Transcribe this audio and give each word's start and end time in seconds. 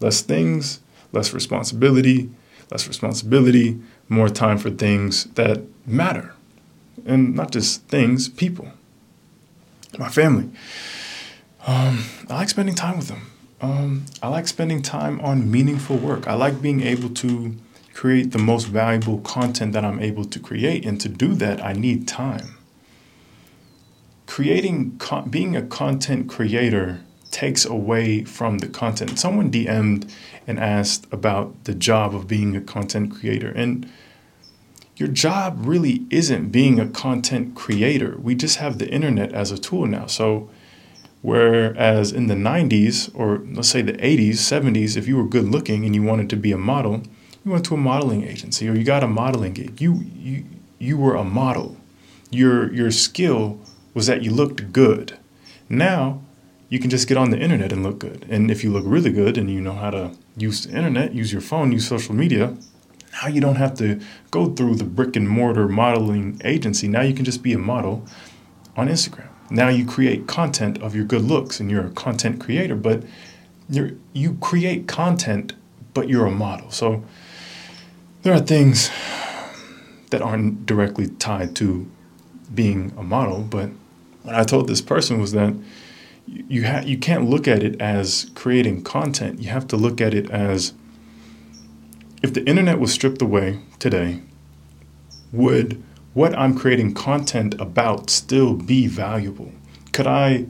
Less 0.00 0.22
things, 0.22 0.80
less 1.12 1.32
responsibility, 1.32 2.30
less 2.70 2.88
responsibility, 2.88 3.78
more 4.08 4.28
time 4.28 4.58
for 4.58 4.70
things 4.70 5.24
that 5.34 5.62
matter. 5.86 6.34
And 7.06 7.34
not 7.34 7.52
just 7.52 7.82
things, 7.84 8.28
people. 8.28 8.68
My 9.98 10.08
family. 10.08 10.50
Um, 11.66 12.04
I 12.28 12.34
like 12.34 12.48
spending 12.48 12.74
time 12.74 12.96
with 12.96 13.08
them. 13.08 13.30
Um, 13.60 14.06
I 14.22 14.28
like 14.28 14.48
spending 14.48 14.80
time 14.80 15.20
on 15.20 15.50
meaningful 15.50 15.96
work. 15.96 16.26
I 16.26 16.34
like 16.34 16.62
being 16.62 16.80
able 16.80 17.10
to 17.10 17.56
create 17.92 18.30
the 18.30 18.38
most 18.38 18.64
valuable 18.64 19.18
content 19.18 19.72
that 19.74 19.84
I'm 19.84 20.00
able 20.00 20.24
to 20.24 20.38
create. 20.38 20.86
And 20.86 21.00
to 21.00 21.08
do 21.08 21.34
that, 21.34 21.62
I 21.62 21.74
need 21.74 22.08
time. 22.08 22.56
Creating, 24.26 24.98
being 25.28 25.56
a 25.56 25.62
content 25.62 26.28
creator 26.28 27.00
takes 27.30 27.64
away 27.64 28.24
from 28.24 28.58
the 28.58 28.68
content. 28.68 29.18
Someone 29.18 29.50
DM'd 29.50 30.10
and 30.46 30.58
asked 30.58 31.06
about 31.12 31.64
the 31.64 31.74
job 31.74 32.14
of 32.14 32.26
being 32.26 32.56
a 32.56 32.60
content 32.60 33.12
creator. 33.12 33.50
And 33.50 33.90
your 34.96 35.08
job 35.08 35.60
really 35.60 36.04
isn't 36.10 36.50
being 36.50 36.78
a 36.78 36.88
content 36.88 37.54
creator. 37.54 38.16
We 38.18 38.34
just 38.34 38.58
have 38.58 38.78
the 38.78 38.88
internet 38.88 39.32
as 39.32 39.50
a 39.50 39.58
tool 39.58 39.86
now. 39.86 40.06
So, 40.06 40.50
whereas 41.22 42.12
in 42.12 42.26
the 42.26 42.34
90s, 42.34 43.10
or 43.14 43.42
let's 43.54 43.68
say 43.68 43.80
the 43.80 43.94
80s, 43.94 44.32
70s, 44.32 44.96
if 44.96 45.08
you 45.08 45.16
were 45.16 45.26
good 45.26 45.46
looking 45.46 45.84
and 45.84 45.94
you 45.94 46.02
wanted 46.02 46.28
to 46.30 46.36
be 46.36 46.52
a 46.52 46.58
model, 46.58 47.02
you 47.44 47.52
went 47.52 47.64
to 47.66 47.74
a 47.74 47.78
modeling 47.78 48.24
agency 48.24 48.68
or 48.68 48.74
you 48.74 48.84
got 48.84 49.02
a 49.02 49.06
modeling 49.06 49.54
gig. 49.54 49.80
You 49.80 50.04
you 50.14 50.44
you 50.78 50.98
were 50.98 51.14
a 51.14 51.24
model. 51.24 51.76
Your 52.30 52.72
your 52.72 52.90
skill 52.90 53.58
was 53.94 54.06
that 54.06 54.22
you 54.22 54.30
looked 54.30 54.72
good. 54.72 55.18
Now 55.68 56.20
you 56.70 56.78
can 56.78 56.88
just 56.88 57.08
get 57.08 57.18
on 57.18 57.30
the 57.30 57.38
internet 57.38 57.72
and 57.72 57.82
look 57.82 57.98
good. 57.98 58.24
And 58.30 58.50
if 58.50 58.64
you 58.64 58.72
look 58.72 58.84
really 58.86 59.10
good 59.10 59.36
and 59.36 59.50
you 59.50 59.60
know 59.60 59.74
how 59.74 59.90
to 59.90 60.12
use 60.36 60.64
the 60.64 60.74
internet, 60.74 61.12
use 61.12 61.32
your 61.32 61.42
phone, 61.42 61.72
use 61.72 61.86
social 61.86 62.14
media, 62.14 62.56
now 63.20 63.28
you 63.28 63.40
don't 63.40 63.56
have 63.56 63.74
to 63.78 64.00
go 64.30 64.54
through 64.54 64.76
the 64.76 64.84
brick 64.84 65.16
and 65.16 65.28
mortar 65.28 65.68
modeling 65.68 66.40
agency. 66.44 66.86
Now 66.86 67.02
you 67.02 67.12
can 67.12 67.24
just 67.24 67.42
be 67.42 67.52
a 67.52 67.58
model 67.58 68.06
on 68.76 68.88
Instagram. 68.88 69.28
Now 69.50 69.68
you 69.68 69.84
create 69.84 70.28
content 70.28 70.80
of 70.80 70.94
your 70.94 71.04
good 71.04 71.22
looks 71.22 71.58
and 71.58 71.70
you're 71.70 71.86
a 71.86 71.90
content 71.90 72.40
creator, 72.40 72.76
but 72.76 73.02
you 73.68 74.00
you 74.12 74.34
create 74.40 74.86
content 74.86 75.54
but 75.92 76.08
you're 76.08 76.26
a 76.26 76.30
model. 76.30 76.70
So 76.70 77.02
there 78.22 78.32
are 78.32 78.40
things 78.40 78.90
that 80.10 80.22
aren't 80.22 80.66
directly 80.66 81.08
tied 81.08 81.56
to 81.56 81.90
being 82.54 82.92
a 82.96 83.02
model, 83.02 83.42
but 83.42 83.70
what 84.22 84.36
I 84.36 84.44
told 84.44 84.68
this 84.68 84.80
person 84.80 85.20
was 85.20 85.32
that 85.32 85.52
you 86.30 86.66
ha- 86.66 86.82
you 86.84 86.96
can't 86.96 87.28
look 87.28 87.48
at 87.48 87.62
it 87.62 87.80
as 87.80 88.30
creating 88.34 88.82
content. 88.82 89.40
You 89.40 89.50
have 89.50 89.66
to 89.68 89.76
look 89.76 90.00
at 90.00 90.14
it 90.14 90.30
as 90.30 90.74
if 92.22 92.32
the 92.32 92.44
internet 92.44 92.78
was 92.78 92.92
stripped 92.92 93.22
away 93.22 93.60
today, 93.78 94.22
would 95.32 95.82
what 96.12 96.36
I'm 96.36 96.56
creating 96.56 96.94
content 96.94 97.54
about 97.60 98.10
still 98.10 98.54
be 98.54 98.86
valuable? 98.86 99.52
Could 99.92 100.06
I 100.06 100.46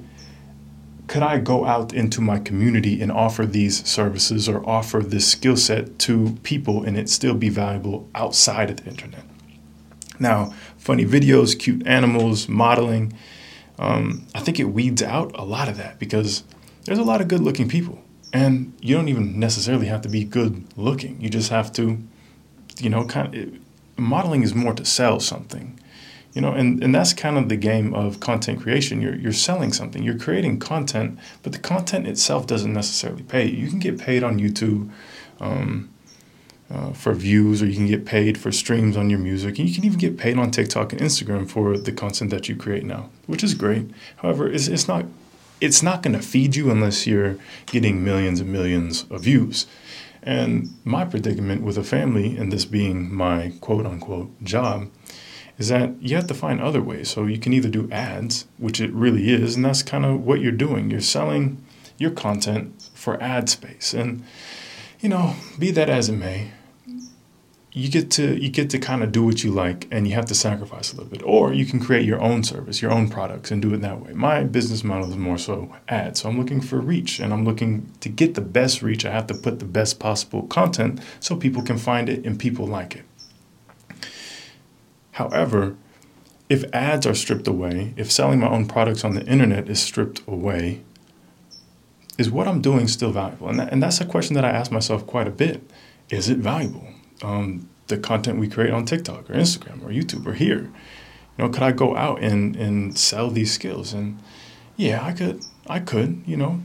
could 1.06 1.22
I 1.22 1.38
go 1.38 1.64
out 1.64 1.92
into 1.92 2.20
my 2.20 2.38
community 2.38 3.02
and 3.02 3.10
offer 3.10 3.44
these 3.44 3.84
services 3.84 4.48
or 4.48 4.64
offer 4.68 5.00
this 5.00 5.26
skill 5.26 5.56
set 5.56 5.98
to 6.00 6.38
people 6.44 6.84
and 6.84 6.96
it 6.96 7.08
still 7.08 7.34
be 7.34 7.48
valuable 7.48 8.08
outside 8.14 8.70
of 8.70 8.76
the 8.76 8.88
internet? 8.88 9.24
Now, 10.20 10.54
funny 10.76 11.04
videos, 11.04 11.58
cute 11.58 11.84
animals, 11.84 12.48
modeling, 12.48 13.12
um, 13.80 14.26
I 14.34 14.40
think 14.40 14.60
it 14.60 14.64
weeds 14.64 15.02
out 15.02 15.32
a 15.34 15.44
lot 15.44 15.68
of 15.68 15.76
that 15.78 15.98
because 15.98 16.44
there's 16.84 16.98
a 16.98 17.04
lot 17.04 17.20
of 17.20 17.28
good 17.28 17.40
looking 17.40 17.68
people. 17.68 18.02
And 18.32 18.74
you 18.80 18.94
don't 18.94 19.08
even 19.08 19.40
necessarily 19.40 19.86
have 19.86 20.02
to 20.02 20.08
be 20.08 20.22
good 20.22 20.64
looking. 20.76 21.20
You 21.20 21.28
just 21.28 21.50
have 21.50 21.72
to, 21.72 21.98
you 22.78 22.90
know, 22.90 23.04
kind 23.06 23.26
of, 23.26 23.34
it, 23.34 23.54
modeling 23.96 24.42
is 24.42 24.54
more 24.54 24.74
to 24.74 24.84
sell 24.84 25.18
something 25.18 25.78
you 26.32 26.40
know 26.40 26.52
and, 26.52 26.82
and 26.82 26.94
that's 26.94 27.12
kind 27.12 27.36
of 27.36 27.48
the 27.48 27.56
game 27.56 27.92
of 27.94 28.20
content 28.20 28.60
creation 28.60 29.00
you're, 29.00 29.16
you're 29.16 29.32
selling 29.32 29.72
something 29.72 30.02
you're 30.02 30.18
creating 30.18 30.58
content 30.58 31.18
but 31.42 31.52
the 31.52 31.58
content 31.58 32.06
itself 32.06 32.46
doesn't 32.46 32.72
necessarily 32.72 33.22
pay 33.22 33.46
you 33.46 33.68
can 33.68 33.78
get 33.78 33.98
paid 33.98 34.22
on 34.22 34.38
youtube 34.38 34.90
um, 35.40 35.90
uh, 36.70 36.92
for 36.92 37.12
views 37.14 37.62
or 37.62 37.66
you 37.66 37.74
can 37.74 37.86
get 37.86 38.04
paid 38.04 38.38
for 38.38 38.52
streams 38.52 38.96
on 38.96 39.10
your 39.10 39.18
music 39.18 39.58
and 39.58 39.68
you 39.68 39.74
can 39.74 39.84
even 39.84 39.98
get 39.98 40.16
paid 40.16 40.38
on 40.38 40.50
tiktok 40.50 40.92
and 40.92 41.00
instagram 41.00 41.48
for 41.48 41.76
the 41.76 41.92
content 41.92 42.30
that 42.30 42.48
you 42.48 42.56
create 42.56 42.84
now 42.84 43.08
which 43.26 43.42
is 43.42 43.54
great 43.54 43.90
however 44.18 44.50
it's, 44.50 44.68
it's 44.68 44.86
not 44.86 45.04
it's 45.60 45.82
not 45.82 46.02
going 46.02 46.14
to 46.14 46.22
feed 46.22 46.56
you 46.56 46.70
unless 46.70 47.06
you're 47.06 47.36
getting 47.66 48.02
millions 48.04 48.40
and 48.40 48.52
millions 48.52 49.04
of 49.10 49.22
views 49.22 49.66
and 50.22 50.68
my 50.84 51.04
predicament 51.04 51.62
with 51.62 51.78
a 51.78 51.82
family 51.82 52.36
and 52.36 52.52
this 52.52 52.64
being 52.64 53.12
my 53.12 53.52
quote 53.60 53.86
unquote 53.86 54.30
job 54.42 54.88
is 55.60 55.68
that 55.68 55.92
you 56.00 56.16
have 56.16 56.26
to 56.26 56.34
find 56.34 56.58
other 56.60 56.80
ways. 56.80 57.10
So 57.10 57.26
you 57.26 57.38
can 57.38 57.52
either 57.52 57.68
do 57.68 57.86
ads, 57.92 58.46
which 58.56 58.80
it 58.80 58.90
really 58.92 59.30
is, 59.30 59.56
and 59.56 59.64
that's 59.64 59.82
kind 59.82 60.06
of 60.06 60.24
what 60.24 60.40
you're 60.40 60.52
doing. 60.52 60.90
You're 60.90 61.02
selling 61.02 61.62
your 61.98 62.10
content 62.10 62.88
for 62.94 63.22
ad 63.22 63.50
space. 63.50 63.92
And 63.92 64.24
you 65.00 65.10
know, 65.10 65.36
be 65.58 65.70
that 65.72 65.90
as 65.90 66.08
it 66.08 66.14
may, 66.14 66.52
you 67.72 67.88
get 67.88 68.10
to 68.10 68.36
you 68.42 68.48
get 68.48 68.68
to 68.70 68.78
kind 68.78 69.02
of 69.02 69.12
do 69.12 69.24
what 69.24 69.44
you 69.44 69.50
like 69.52 69.86
and 69.90 70.08
you 70.08 70.14
have 70.14 70.26
to 70.26 70.34
sacrifice 70.34 70.92
a 70.92 70.96
little 70.96 71.10
bit 71.10 71.22
or 71.24 71.52
you 71.52 71.64
can 71.64 71.78
create 71.78 72.04
your 72.04 72.20
own 72.20 72.42
service 72.42 72.82
your 72.82 72.90
own 72.90 73.08
products 73.08 73.52
and 73.52 73.62
do 73.62 73.72
it 73.72 73.80
that 73.80 74.00
way 74.00 74.12
my 74.12 74.42
business 74.42 74.82
model 74.82 75.08
is 75.08 75.16
more 75.16 75.38
so 75.38 75.72
ads 75.88 76.20
so 76.20 76.28
i'm 76.28 76.36
looking 76.36 76.60
for 76.60 76.80
reach 76.80 77.20
and 77.20 77.32
i'm 77.32 77.44
looking 77.44 77.88
to 78.00 78.08
get 78.08 78.34
the 78.34 78.40
best 78.40 78.82
reach 78.82 79.04
i 79.04 79.10
have 79.12 79.26
to 79.28 79.34
put 79.34 79.60
the 79.60 79.64
best 79.64 80.00
possible 80.00 80.42
content 80.48 81.00
so 81.20 81.36
people 81.36 81.62
can 81.62 81.78
find 81.78 82.08
it 82.08 82.26
and 82.26 82.40
people 82.40 82.66
like 82.66 82.96
it 82.96 83.04
However, 85.20 85.76
if 86.48 86.64
ads 86.72 87.06
are 87.06 87.14
stripped 87.14 87.46
away, 87.46 87.92
if 87.98 88.10
selling 88.10 88.40
my 88.40 88.48
own 88.48 88.66
products 88.66 89.04
on 89.04 89.14
the 89.14 89.24
internet 89.26 89.68
is 89.68 89.78
stripped 89.78 90.22
away, 90.26 90.80
is 92.16 92.30
what 92.30 92.48
I'm 92.48 92.62
doing 92.62 92.88
still 92.88 93.12
valuable? 93.12 93.50
And, 93.50 93.58
that, 93.58 93.70
and 93.70 93.82
that's 93.82 94.00
a 94.00 94.06
question 94.06 94.34
that 94.34 94.46
I 94.46 94.48
ask 94.50 94.72
myself 94.72 95.06
quite 95.06 95.26
a 95.26 95.30
bit. 95.30 95.70
Is 96.08 96.30
it 96.30 96.38
valuable? 96.38 96.88
Um, 97.22 97.68
the 97.88 97.98
content 97.98 98.38
we 98.38 98.48
create 98.48 98.70
on 98.70 98.84
TikTok 98.84 99.28
or 99.28 99.34
Instagram 99.34 99.84
or 99.84 99.88
YouTube 99.88 100.26
or 100.26 100.32
here. 100.32 100.70
You 101.36 101.44
know, 101.44 101.48
could 101.48 101.62
I 101.62 101.72
go 101.72 101.96
out 101.96 102.22
and, 102.22 102.56
and 102.56 102.96
sell 102.96 103.30
these 103.30 103.52
skills? 103.52 103.92
And 103.92 104.18
yeah, 104.76 105.04
I 105.04 105.12
could. 105.12 105.44
I 105.66 105.78
could, 105.80 106.22
you 106.26 106.36
know, 106.36 106.62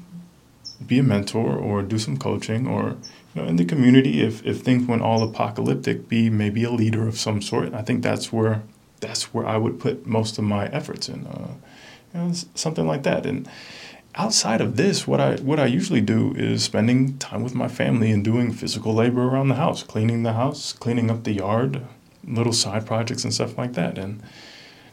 be 0.86 1.00
a 1.00 1.04
mentor 1.04 1.56
or 1.56 1.82
do 1.82 2.00
some 2.00 2.18
coaching 2.18 2.68
or 2.68 2.98
you 3.36 3.42
know, 3.42 3.48
in 3.48 3.58
the 3.58 3.66
community, 3.66 4.22
if, 4.22 4.44
if 4.46 4.62
things 4.62 4.88
went 4.88 5.02
all 5.02 5.22
apocalyptic, 5.22 6.08
be 6.08 6.30
maybe 6.30 6.64
a 6.64 6.72
leader 6.72 7.08
of 7.08 7.20
some 7.20 7.42
sort. 7.42 7.74
I 7.74 7.82
think 7.82 8.02
that's 8.02 8.32
where 8.32 8.64
that's 9.02 9.34
where 9.34 9.46
I 9.46 9.58
would 9.58 9.80
put 9.80 10.08
most 10.08 10.38
of 10.38 10.46
my 10.46 10.68
efforts 10.68 11.10
in, 11.10 11.28
uh, 11.28 11.52
you 12.14 12.20
know, 12.20 12.34
something 12.56 12.88
like 12.88 13.04
that. 13.04 13.26
And 13.26 13.48
outside 14.16 14.62
of 14.62 14.76
this, 14.78 15.06
what 15.06 15.20
I 15.20 15.36
what 15.36 15.60
I 15.60 15.66
usually 15.66 16.02
do 16.02 16.34
is 16.36 16.64
spending 16.64 17.18
time 17.18 17.44
with 17.44 17.54
my 17.54 17.68
family 17.68 18.12
and 18.12 18.24
doing 18.24 18.52
physical 18.52 18.94
labor 18.94 19.24
around 19.24 19.50
the 19.50 19.56
house, 19.56 19.84
cleaning 19.84 20.24
the 20.24 20.34
house, 20.34 20.74
cleaning 20.74 21.12
up 21.12 21.24
the 21.24 21.34
yard, 21.34 21.82
little 22.24 22.54
side 22.54 22.86
projects 22.86 23.24
and 23.24 23.34
stuff 23.34 23.58
like 23.58 23.74
that. 23.74 23.98
And 23.98 24.24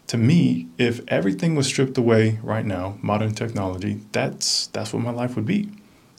to 0.09 0.19
me, 0.19 0.69
if 0.79 1.01
everything 1.09 1.55
was 1.55 1.67
stripped 1.67 1.97
away 1.97 2.41
right 2.43 2.67
now, 2.67 2.99
modern 3.01 3.35
technology, 3.35 4.01
that's 4.13 4.67
that's 4.69 4.93
what 4.93 5.03
my 5.03 5.13
life 5.13 5.37
would 5.37 5.47
be. 5.47 5.71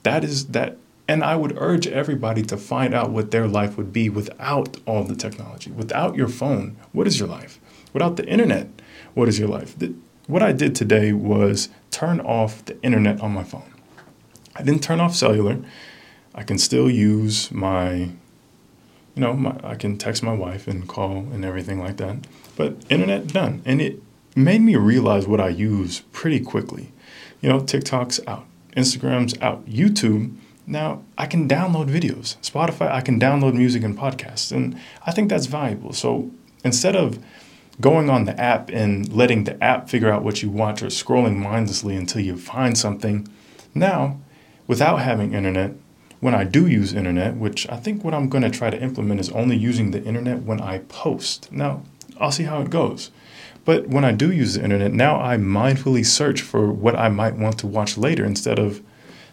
That 0.03 0.23
is 0.23 0.47
that 0.47 0.77
and 1.07 1.23
I 1.23 1.35
would 1.35 1.57
urge 1.57 1.85
everybody 1.85 2.43
to 2.43 2.55
find 2.55 2.93
out 2.93 3.11
what 3.11 3.31
their 3.31 3.47
life 3.47 3.77
would 3.77 3.91
be 3.91 4.09
without 4.09 4.77
all 4.85 5.03
the 5.03 5.15
technology. 5.15 5.69
Without 5.69 6.15
your 6.15 6.29
phone, 6.29 6.77
what 6.93 7.07
is 7.07 7.19
your 7.19 7.27
life? 7.27 7.59
Without 7.91 8.15
the 8.15 8.25
internet, 8.25 8.69
what 9.13 9.27
is 9.27 9.37
your 9.37 9.49
life? 9.49 9.75
what 10.27 10.41
I 10.41 10.53
did 10.53 10.75
today 10.75 11.11
was 11.11 11.69
turn 11.93 12.19
off 12.19 12.65
the 12.65 12.81
internet 12.81 13.21
on 13.21 13.31
my 13.31 13.43
phone. 13.43 13.73
I 14.55 14.63
didn't 14.63 14.83
turn 14.83 14.99
off 14.99 15.15
cellular. 15.15 15.59
I 16.35 16.43
can 16.43 16.57
still 16.57 16.89
use 16.89 17.51
my, 17.51 17.93
you 17.93 19.21
know, 19.21 19.33
my, 19.33 19.55
I 19.63 19.75
can 19.75 19.97
text 19.97 20.23
my 20.23 20.33
wife 20.33 20.67
and 20.67 20.87
call 20.87 21.17
and 21.17 21.45
everything 21.45 21.79
like 21.79 21.97
that. 21.97 22.17
But 22.55 22.75
internet 22.89 23.27
done. 23.27 23.61
And 23.65 23.81
it 23.81 24.01
made 24.35 24.61
me 24.61 24.75
realize 24.75 25.27
what 25.27 25.39
I 25.39 25.49
use 25.49 26.01
pretty 26.11 26.39
quickly. 26.39 26.91
You 27.41 27.49
know, 27.49 27.59
TikTok's 27.59 28.19
out, 28.27 28.45
Instagram's 28.75 29.39
out, 29.41 29.65
YouTube 29.65 30.35
now, 30.65 31.03
I 31.17 31.25
can 31.25 31.47
download 31.47 31.89
videos. 31.89 32.37
Spotify, 32.37 32.89
I 32.89 33.01
can 33.01 33.19
download 33.19 33.53
music 33.53 33.83
and 33.83 33.97
podcasts. 33.97 34.51
And 34.51 34.79
I 35.05 35.11
think 35.11 35.29
that's 35.29 35.45
valuable. 35.45 35.93
So 35.93 36.31
instead 36.63 36.95
of 36.95 37.19
going 37.81 38.09
on 38.09 38.25
the 38.25 38.39
app 38.39 38.69
and 38.69 39.11
letting 39.11 39.43
the 39.43 39.61
app 39.63 39.89
figure 39.89 40.11
out 40.11 40.23
what 40.23 40.41
you 40.41 40.49
want 40.49 40.81
or 40.81 40.87
scrolling 40.87 41.35
mindlessly 41.35 41.95
until 41.95 42.21
you 42.21 42.37
find 42.37 42.77
something, 42.77 43.27
now, 43.73 44.19
without 44.67 44.97
having 44.97 45.33
internet, 45.33 45.73
when 46.19 46.33
I 46.33 46.43
do 46.43 46.67
use 46.67 46.93
internet, 46.93 47.35
which 47.35 47.67
I 47.69 47.77
think 47.77 48.03
what 48.03 48.13
I'm 48.13 48.29
going 48.29 48.43
to 48.43 48.49
try 48.49 48.69
to 48.69 48.81
implement 48.81 49.19
is 49.19 49.29
only 49.31 49.57
using 49.57 49.91
the 49.91 50.03
internet 50.03 50.43
when 50.43 50.61
I 50.61 50.79
post. 50.79 51.51
Now, 51.51 51.83
I'll 52.19 52.31
see 52.31 52.43
how 52.43 52.61
it 52.61 52.69
goes. 52.69 53.11
But 53.65 53.87
when 53.87 54.05
I 54.05 54.11
do 54.11 54.31
use 54.31 54.53
the 54.53 54.63
internet, 54.63 54.93
now 54.93 55.19
I 55.21 55.37
mindfully 55.37 56.05
search 56.05 56.41
for 56.41 56.71
what 56.71 56.95
I 56.95 57.09
might 57.09 57.35
want 57.35 57.57
to 57.59 57.67
watch 57.67 57.97
later 57.97 58.23
instead 58.25 58.59
of 58.59 58.81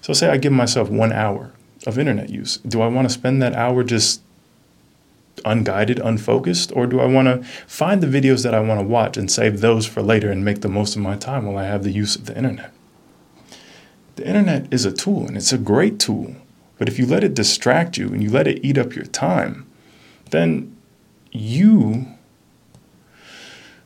so 0.01 0.13
say 0.13 0.29
I 0.29 0.39
give 0.39 0.53
myself 0.53 0.89
one 0.89 1.13
hour 1.13 1.53
of 1.87 1.99
internet 1.99 2.31
use. 2.31 2.59
Do 2.59 2.81
I 2.81 2.89
want 2.89 3.09
to 3.09 3.13
spend 3.13 3.43
that 3.43 3.55
hour 3.55 3.85
just 3.85 4.23
unguided, 5.45 5.99
unfocused, 5.99 6.73
or 6.75 6.87
do 6.87 7.01
I 7.01 7.07
want 7.07 7.27
to 7.29 7.43
find 7.67 8.03
the 8.03 8.07
videos 8.07 8.43
that 8.43 8.55
I 8.55 8.61
want 8.61 8.81
to 8.81 8.87
watch 8.87 9.17
and 9.17 9.31
save 9.31 9.61
those 9.61 9.87
for 9.87 10.03
later 10.03 10.31
and 10.31 10.45
make 10.45 10.61
the 10.61 10.69
most 10.69 10.97
of 10.97 11.03
my 11.03 11.17
time 11.17 11.47
while 11.47 11.57
I 11.57 11.65
have 11.65 11.83
the 11.83 11.93
use 11.93 12.17
of 12.17 12.27
the 12.27 12.37
internet? 12.37 12.73
The 14.17 14.27
internet 14.27 14.73
is 14.73 14.85
a 14.85 14.93
tool 14.93 15.27
and 15.27 15.37
it's 15.37 15.53
a 15.53 15.59
great 15.59 15.99
tool, 15.99 16.35
but 16.79 16.89
if 16.89 16.99
you 16.99 17.07
let 17.07 17.25
it 17.25 17.35
distract 17.35 17.97
you 17.97 18.09
and 18.09 18.23
you 18.23 18.31
let 18.31 18.47
it 18.47 18.65
eat 18.65 18.77
up 18.77 18.95
your 18.95 19.07
time, 19.07 19.67
then 20.31 20.77
you 21.33 22.07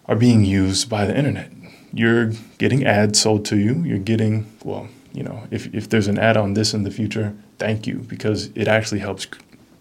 are 0.07 0.17
being 0.17 0.45
used 0.45 0.89
by 0.89 1.05
the 1.05 1.17
internet. 1.17 1.51
You're 1.93 2.33
getting 2.59 2.85
ads 2.85 3.21
sold 3.21 3.45
to 3.47 3.57
you. 3.57 3.83
You're 3.85 3.99
getting, 3.99 4.51
well, 4.65 4.89
you 5.13 5.23
know, 5.23 5.47
if, 5.51 5.73
if 5.73 5.89
there's 5.89 6.09
an 6.09 6.19
ad 6.19 6.37
on 6.37 6.55
this 6.55 6.75
in 6.75 6.83
the 6.83 6.91
future, 6.91 7.35
thank 7.59 7.87
you, 7.87 7.99
because 8.09 8.51
it 8.57 8.67
actually 8.67 8.99
helps 8.99 9.27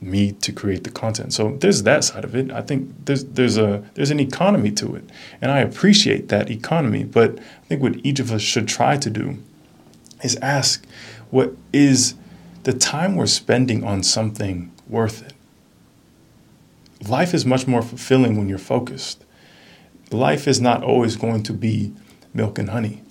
me 0.05 0.31
to 0.33 0.51
create 0.51 0.83
the 0.83 0.89
content. 0.89 1.33
So 1.33 1.57
there's 1.59 1.83
that 1.83 2.03
side 2.03 2.23
of 2.23 2.35
it. 2.35 2.51
I 2.51 2.61
think 2.61 3.05
there's 3.05 3.23
there's 3.25 3.57
a 3.57 3.83
there's 3.93 4.11
an 4.11 4.19
economy 4.19 4.71
to 4.71 4.95
it. 4.95 5.09
And 5.41 5.51
I 5.51 5.59
appreciate 5.59 6.29
that 6.29 6.49
economy, 6.49 7.03
but 7.03 7.39
I 7.39 7.65
think 7.67 7.81
what 7.81 8.05
each 8.05 8.19
of 8.19 8.31
us 8.31 8.41
should 8.41 8.67
try 8.67 8.97
to 8.97 9.09
do 9.09 9.37
is 10.23 10.35
ask 10.37 10.85
what 11.29 11.55
is 11.71 12.15
the 12.63 12.73
time 12.73 13.15
we're 13.15 13.27
spending 13.27 13.83
on 13.83 14.03
something 14.03 14.71
worth 14.87 15.21
it? 15.21 15.33
Life 17.07 17.33
is 17.33 17.45
much 17.45 17.67
more 17.67 17.81
fulfilling 17.81 18.37
when 18.37 18.47
you're 18.47 18.57
focused. 18.57 19.23
Life 20.11 20.47
is 20.47 20.61
not 20.61 20.83
always 20.83 21.15
going 21.15 21.43
to 21.43 21.53
be 21.53 21.93
milk 22.33 22.57
and 22.57 22.69
honey. 22.69 23.02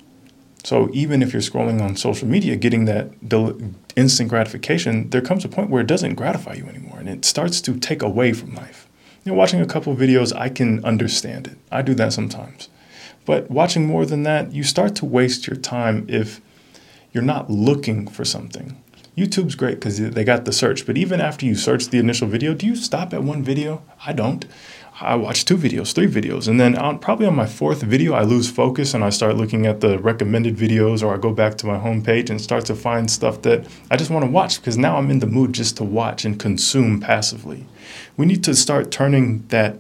So 0.65 0.89
even 0.93 1.23
if 1.23 1.33
you're 1.33 1.43
scrolling 1.43 1.81
on 1.81 1.97
social 1.97 2.29
media, 2.29 2.57
getting 2.57 2.85
that 2.85 3.29
del- 3.29 3.59
instant 3.97 4.29
gratification, 4.29 5.11
there 5.11 5.21
comes 5.21 5.45
a 5.45 5.49
point 5.49 5.71
where 5.71 5.81
it 5.81 5.89
doesn't 5.89 6.15
gratify 6.15 6.55
you 6.55 6.67
anymore, 6.67 6.99
and 7.01 7.09
it 7.09 7.25
starts 7.25 7.61
to 7.63 7.79
take 7.79 8.03
away 8.03 8.33
from 8.33 8.55
life. 8.55 8.89
You 9.25 9.33
know, 9.33 9.39
watching 9.39 9.61
a 9.61 9.67
couple 9.67 9.95
videos, 9.97 10.35
I 10.37 10.49
can 10.49 10.85
understand 10.85 11.47
it. 11.49 11.59
I 11.71 11.83
do 11.83 11.95
that 11.95 12.13
sometimes. 12.13 12.69
But 13.25 13.51
watching 13.51 13.87
more 13.87 14.07
than 14.07 14.23
that, 14.25 14.53
you 14.53 14.65
start 14.65 14.95
to 14.97 15.05
waste 15.05 15.47
your 15.47 15.57
time 15.57 16.07
if 16.09 16.41
you're 17.13 17.23
not 17.23 17.51
looking 17.51 18.09
for 18.09 18.25
something. 18.25 18.77
YouTube's 19.17 19.55
great 19.55 19.75
because 19.75 19.99
they 19.99 20.25
got 20.25 20.45
the 20.47 20.53
search, 20.53 20.87
but 20.87 20.97
even 20.97 21.21
after 21.21 21.45
you 21.45 21.55
search 21.55 21.89
the 21.89 21.99
initial 21.99 22.27
video, 22.27 22.55
do 22.55 22.67
you 22.67 22.75
stop 22.75 23.13
at 23.13 23.23
one 23.23 23.43
video? 23.43 23.83
I 24.07 24.13
don't. 24.15 24.47
I 25.03 25.17
watch 25.17 25.45
two 25.45 25.57
videos, 25.57 25.93
three 25.93 26.07
videos, 26.07 26.49
and 26.49 26.59
then 26.59 26.77
on, 26.77 26.99
probably 26.99 27.27
on 27.27 27.35
my 27.35 27.47
fourth 27.47 27.83
video, 27.83 28.15
I 28.15 28.23
lose 28.23 28.51
focus 28.51 28.95
and 28.95 29.03
I 29.03 29.11
start 29.11 29.37
looking 29.37 29.67
at 29.67 29.81
the 29.81 29.99
recommended 29.99 30.57
videos, 30.57 31.03
or 31.03 31.15
I 31.15 31.19
go 31.19 31.33
back 31.33 31.57
to 31.59 31.67
my 31.67 31.79
homepage 31.79 32.31
and 32.31 32.41
start 32.41 32.65
to 32.67 32.75
find 32.75 33.11
stuff 33.11 33.43
that 33.43 33.67
I 33.91 33.97
just 33.97 34.11
want 34.11 34.25
to 34.25 34.31
watch 34.31 34.61
because 34.61 34.79
now 34.79 34.97
I'm 34.97 35.11
in 35.11 35.19
the 35.19 35.27
mood 35.27 35.53
just 35.53 35.77
to 35.79 35.85
watch 35.85 36.25
and 36.25 36.39
consume 36.39 37.01
passively. 37.01 37.67
We 38.17 38.27
need 38.27 38.45
to 38.45 38.55
start 38.55 38.91
turning 38.91 39.47
that 39.49 39.77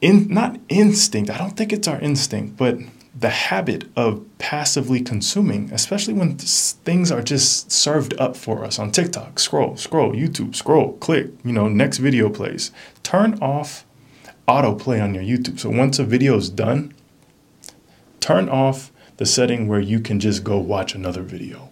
in 0.00 0.28
not 0.28 0.60
instinct. 0.68 1.30
I 1.30 1.38
don't 1.38 1.56
think 1.56 1.72
it's 1.72 1.88
our 1.88 1.98
instinct, 2.00 2.56
but 2.56 2.78
the 3.18 3.30
habit 3.30 3.88
of 3.96 4.22
passively 4.36 5.00
consuming, 5.00 5.70
especially 5.72 6.12
when 6.12 6.36
things 6.36 7.10
are 7.10 7.22
just 7.22 7.72
served 7.72 8.12
up 8.20 8.36
for 8.36 8.62
us 8.62 8.78
on 8.78 8.92
TikTok, 8.92 9.38
scroll, 9.38 9.76
scroll, 9.76 10.12
YouTube, 10.12 10.54
scroll, 10.54 10.92
click, 10.98 11.28
you 11.42 11.52
know, 11.52 11.66
next 11.66 11.96
video 11.96 12.28
plays. 12.28 12.70
Turn 13.02 13.38
off 13.40 13.85
autoplay 14.48 15.02
on 15.02 15.14
your 15.14 15.22
YouTube. 15.22 15.58
So 15.58 15.70
once 15.70 15.98
a 15.98 16.04
video 16.04 16.36
is 16.36 16.50
done, 16.50 16.94
turn 18.20 18.48
off 18.48 18.92
the 19.16 19.26
setting 19.26 19.66
where 19.68 19.80
you 19.80 20.00
can 20.00 20.20
just 20.20 20.44
go 20.44 20.58
watch 20.58 20.94
another 20.94 21.22
video 21.22 21.70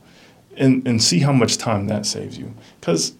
and, 0.57 0.87
and 0.87 1.03
see 1.03 1.21
how 1.21 1.33
much 1.33 1.59
time 1.59 1.87
that 1.89 2.07
saves 2.07 2.39
you. 2.39 2.55
Because 2.81 3.15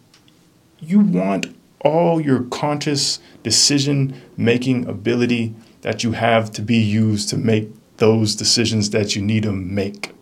you 0.81 1.01
want 1.01 1.55
all 1.81 2.21
your 2.21 2.45
conscious 2.45 3.21
decision 3.43 4.21
making 4.37 4.87
ability 4.89 5.55
that 5.83 6.03
you 6.03 6.13
have 6.13 6.51
to 6.53 6.63
be 6.63 6.79
used 6.79 7.29
to 7.29 7.37
make 7.37 7.69
those 7.99 8.35
decisions 8.35 8.91
that 8.91 9.15
you 9.15 9.23
need 9.23 9.43
to 9.43 9.53
make 9.53 10.13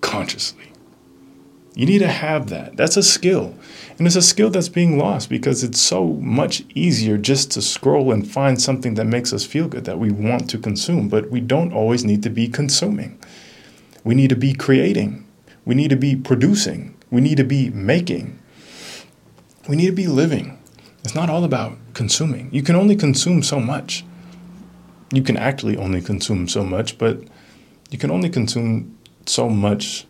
consciously. 0.00 0.64
You 1.76 1.86
need 1.86 2.00
to 2.00 2.08
have 2.08 2.48
that. 2.48 2.76
That's 2.76 2.96
a 2.96 3.02
skill. 3.02 3.54
And 3.96 4.06
it's 4.06 4.16
a 4.16 4.22
skill 4.22 4.50
that's 4.50 4.68
being 4.68 4.98
lost 4.98 5.30
because 5.30 5.62
it's 5.62 5.80
so 5.80 6.14
much 6.14 6.64
easier 6.74 7.16
just 7.16 7.52
to 7.52 7.62
scroll 7.62 8.10
and 8.10 8.28
find 8.28 8.60
something 8.60 8.94
that 8.94 9.04
makes 9.04 9.32
us 9.32 9.44
feel 9.44 9.68
good 9.68 9.84
that 9.84 10.00
we 10.00 10.10
want 10.10 10.50
to 10.50 10.58
consume. 10.58 11.08
But 11.08 11.30
we 11.30 11.40
don't 11.40 11.72
always 11.72 12.04
need 12.04 12.24
to 12.24 12.30
be 12.30 12.48
consuming. 12.48 13.16
We 14.02 14.16
need 14.16 14.30
to 14.30 14.36
be 14.36 14.52
creating. 14.52 15.24
We 15.64 15.76
need 15.76 15.90
to 15.90 15.96
be 15.96 16.16
producing. 16.16 16.96
We 17.12 17.20
need 17.20 17.36
to 17.36 17.44
be 17.44 17.70
making. 17.70 18.40
We 19.68 19.76
need 19.76 19.86
to 19.86 19.92
be 19.92 20.08
living. 20.08 20.58
It's 21.04 21.14
not 21.14 21.30
all 21.30 21.44
about 21.44 21.78
consuming. 21.94 22.48
You 22.52 22.62
can 22.62 22.74
only 22.74 22.96
consume 22.96 23.44
so 23.44 23.60
much 23.60 24.04
you 25.12 25.22
can 25.22 25.36
actually 25.36 25.76
only 25.76 26.00
consume 26.00 26.48
so 26.48 26.64
much, 26.64 26.98
but 26.98 27.20
you 27.90 27.98
can 27.98 28.10
only 28.10 28.28
consume 28.28 28.98
so 29.26 29.48
much 29.48 30.06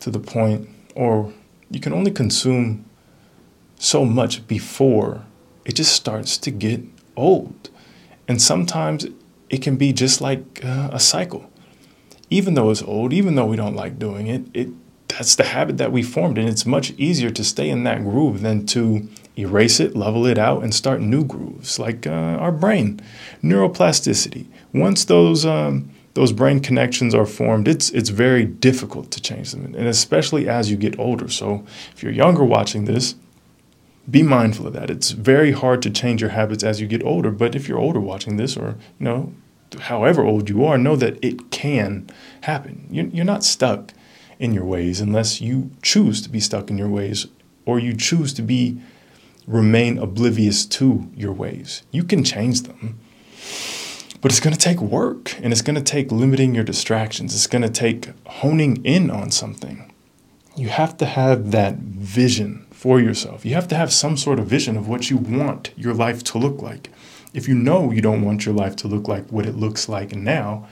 to 0.00 0.10
the 0.10 0.20
point, 0.20 0.68
or 1.00 1.32
you 1.70 1.80
can 1.80 1.94
only 1.94 2.10
consume 2.10 2.84
so 3.78 4.04
much 4.04 4.46
before 4.46 5.24
it 5.64 5.74
just 5.74 5.94
starts 5.94 6.36
to 6.36 6.50
get 6.50 6.82
old. 7.16 7.70
And 8.28 8.40
sometimes 8.40 9.06
it 9.48 9.62
can 9.62 9.76
be 9.76 9.94
just 9.94 10.20
like 10.20 10.62
uh, 10.62 10.90
a 10.92 11.00
cycle. 11.00 11.50
Even 12.28 12.52
though 12.52 12.70
it's 12.70 12.82
old, 12.82 13.14
even 13.14 13.34
though 13.34 13.46
we 13.46 13.56
don't 13.56 13.74
like 13.74 13.98
doing 13.98 14.26
it, 14.26 14.42
it 14.52 14.68
that's 15.08 15.34
the 15.34 15.44
habit 15.44 15.78
that 15.78 15.90
we 15.90 16.02
formed, 16.02 16.38
and 16.38 16.48
it's 16.48 16.64
much 16.64 16.92
easier 16.92 17.30
to 17.30 17.42
stay 17.42 17.68
in 17.68 17.82
that 17.84 18.04
groove 18.04 18.42
than 18.42 18.64
to 18.66 19.08
erase 19.36 19.80
it, 19.80 19.96
level 19.96 20.24
it 20.26 20.38
out, 20.38 20.62
and 20.62 20.72
start 20.72 21.00
new 21.00 21.24
grooves, 21.24 21.80
like 21.80 22.06
uh, 22.06 22.38
our 22.44 22.52
brain, 22.52 23.00
neuroplasticity. 23.42 24.46
Once 24.72 25.04
those 25.04 25.44
um, 25.44 25.90
those 26.14 26.32
brain 26.32 26.60
connections 26.60 27.14
are 27.14 27.26
formed, 27.26 27.68
it's 27.68 27.90
it's 27.90 28.08
very 28.10 28.44
difficult 28.44 29.10
to 29.12 29.20
change 29.20 29.52
them, 29.52 29.64
and 29.64 29.86
especially 29.86 30.48
as 30.48 30.70
you 30.70 30.76
get 30.76 30.98
older. 30.98 31.28
So 31.28 31.64
if 31.94 32.02
you're 32.02 32.12
younger 32.12 32.44
watching 32.44 32.84
this, 32.84 33.14
be 34.10 34.22
mindful 34.22 34.66
of 34.66 34.72
that. 34.72 34.90
It's 34.90 35.10
very 35.10 35.52
hard 35.52 35.82
to 35.82 35.90
change 35.90 36.20
your 36.20 36.30
habits 36.30 36.64
as 36.64 36.80
you 36.80 36.86
get 36.86 37.04
older. 37.04 37.30
But 37.30 37.54
if 37.54 37.68
you're 37.68 37.78
older 37.78 38.00
watching 38.00 38.36
this, 38.36 38.56
or 38.56 38.76
you 38.98 39.04
know, 39.04 39.32
however 39.78 40.24
old 40.24 40.48
you 40.48 40.64
are, 40.64 40.76
know 40.76 40.96
that 40.96 41.22
it 41.24 41.50
can 41.50 42.08
happen. 42.42 42.88
You're, 42.90 43.06
you're 43.06 43.24
not 43.24 43.44
stuck 43.44 43.92
in 44.38 44.52
your 44.52 44.64
ways 44.64 45.00
unless 45.00 45.40
you 45.40 45.70
choose 45.82 46.22
to 46.22 46.28
be 46.28 46.40
stuck 46.40 46.70
in 46.70 46.78
your 46.78 46.88
ways, 46.88 47.26
or 47.66 47.78
you 47.78 47.94
choose 47.94 48.32
to 48.34 48.42
be 48.42 48.80
remain 49.46 49.98
oblivious 49.98 50.64
to 50.64 51.08
your 51.14 51.32
ways. 51.32 51.82
You 51.90 52.04
can 52.04 52.24
change 52.24 52.62
them, 52.62 52.98
but 54.20 54.30
it's 54.30 54.40
going 54.40 54.54
to 54.54 54.58
take 54.58 54.80
work 54.80 55.34
and 55.42 55.52
it's 55.52 55.62
going 55.62 55.76
to 55.76 55.82
take 55.82 56.12
limiting 56.12 56.54
your 56.54 56.64
distractions. 56.64 57.34
It's 57.34 57.46
going 57.46 57.62
to 57.62 57.70
take 57.70 58.10
honing 58.26 58.84
in 58.84 59.10
on 59.10 59.30
something. 59.30 59.92
You 60.56 60.68
have 60.68 60.96
to 60.98 61.06
have 61.06 61.52
that 61.52 61.76
vision 61.76 62.66
for 62.70 63.00
yourself. 63.00 63.44
You 63.44 63.54
have 63.54 63.68
to 63.68 63.76
have 63.76 63.92
some 63.92 64.16
sort 64.16 64.38
of 64.38 64.46
vision 64.46 64.76
of 64.76 64.88
what 64.88 65.10
you 65.10 65.16
want 65.16 65.72
your 65.76 65.94
life 65.94 66.22
to 66.24 66.38
look 66.38 66.60
like. 66.60 66.90
If 67.32 67.48
you 67.48 67.54
know 67.54 67.92
you 67.92 68.02
don't 68.02 68.22
want 68.22 68.44
your 68.44 68.54
life 68.54 68.76
to 68.76 68.88
look 68.88 69.08
like 69.08 69.28
what 69.30 69.46
it 69.46 69.56
looks 69.56 69.88
like 69.88 70.14
now, 70.14 70.68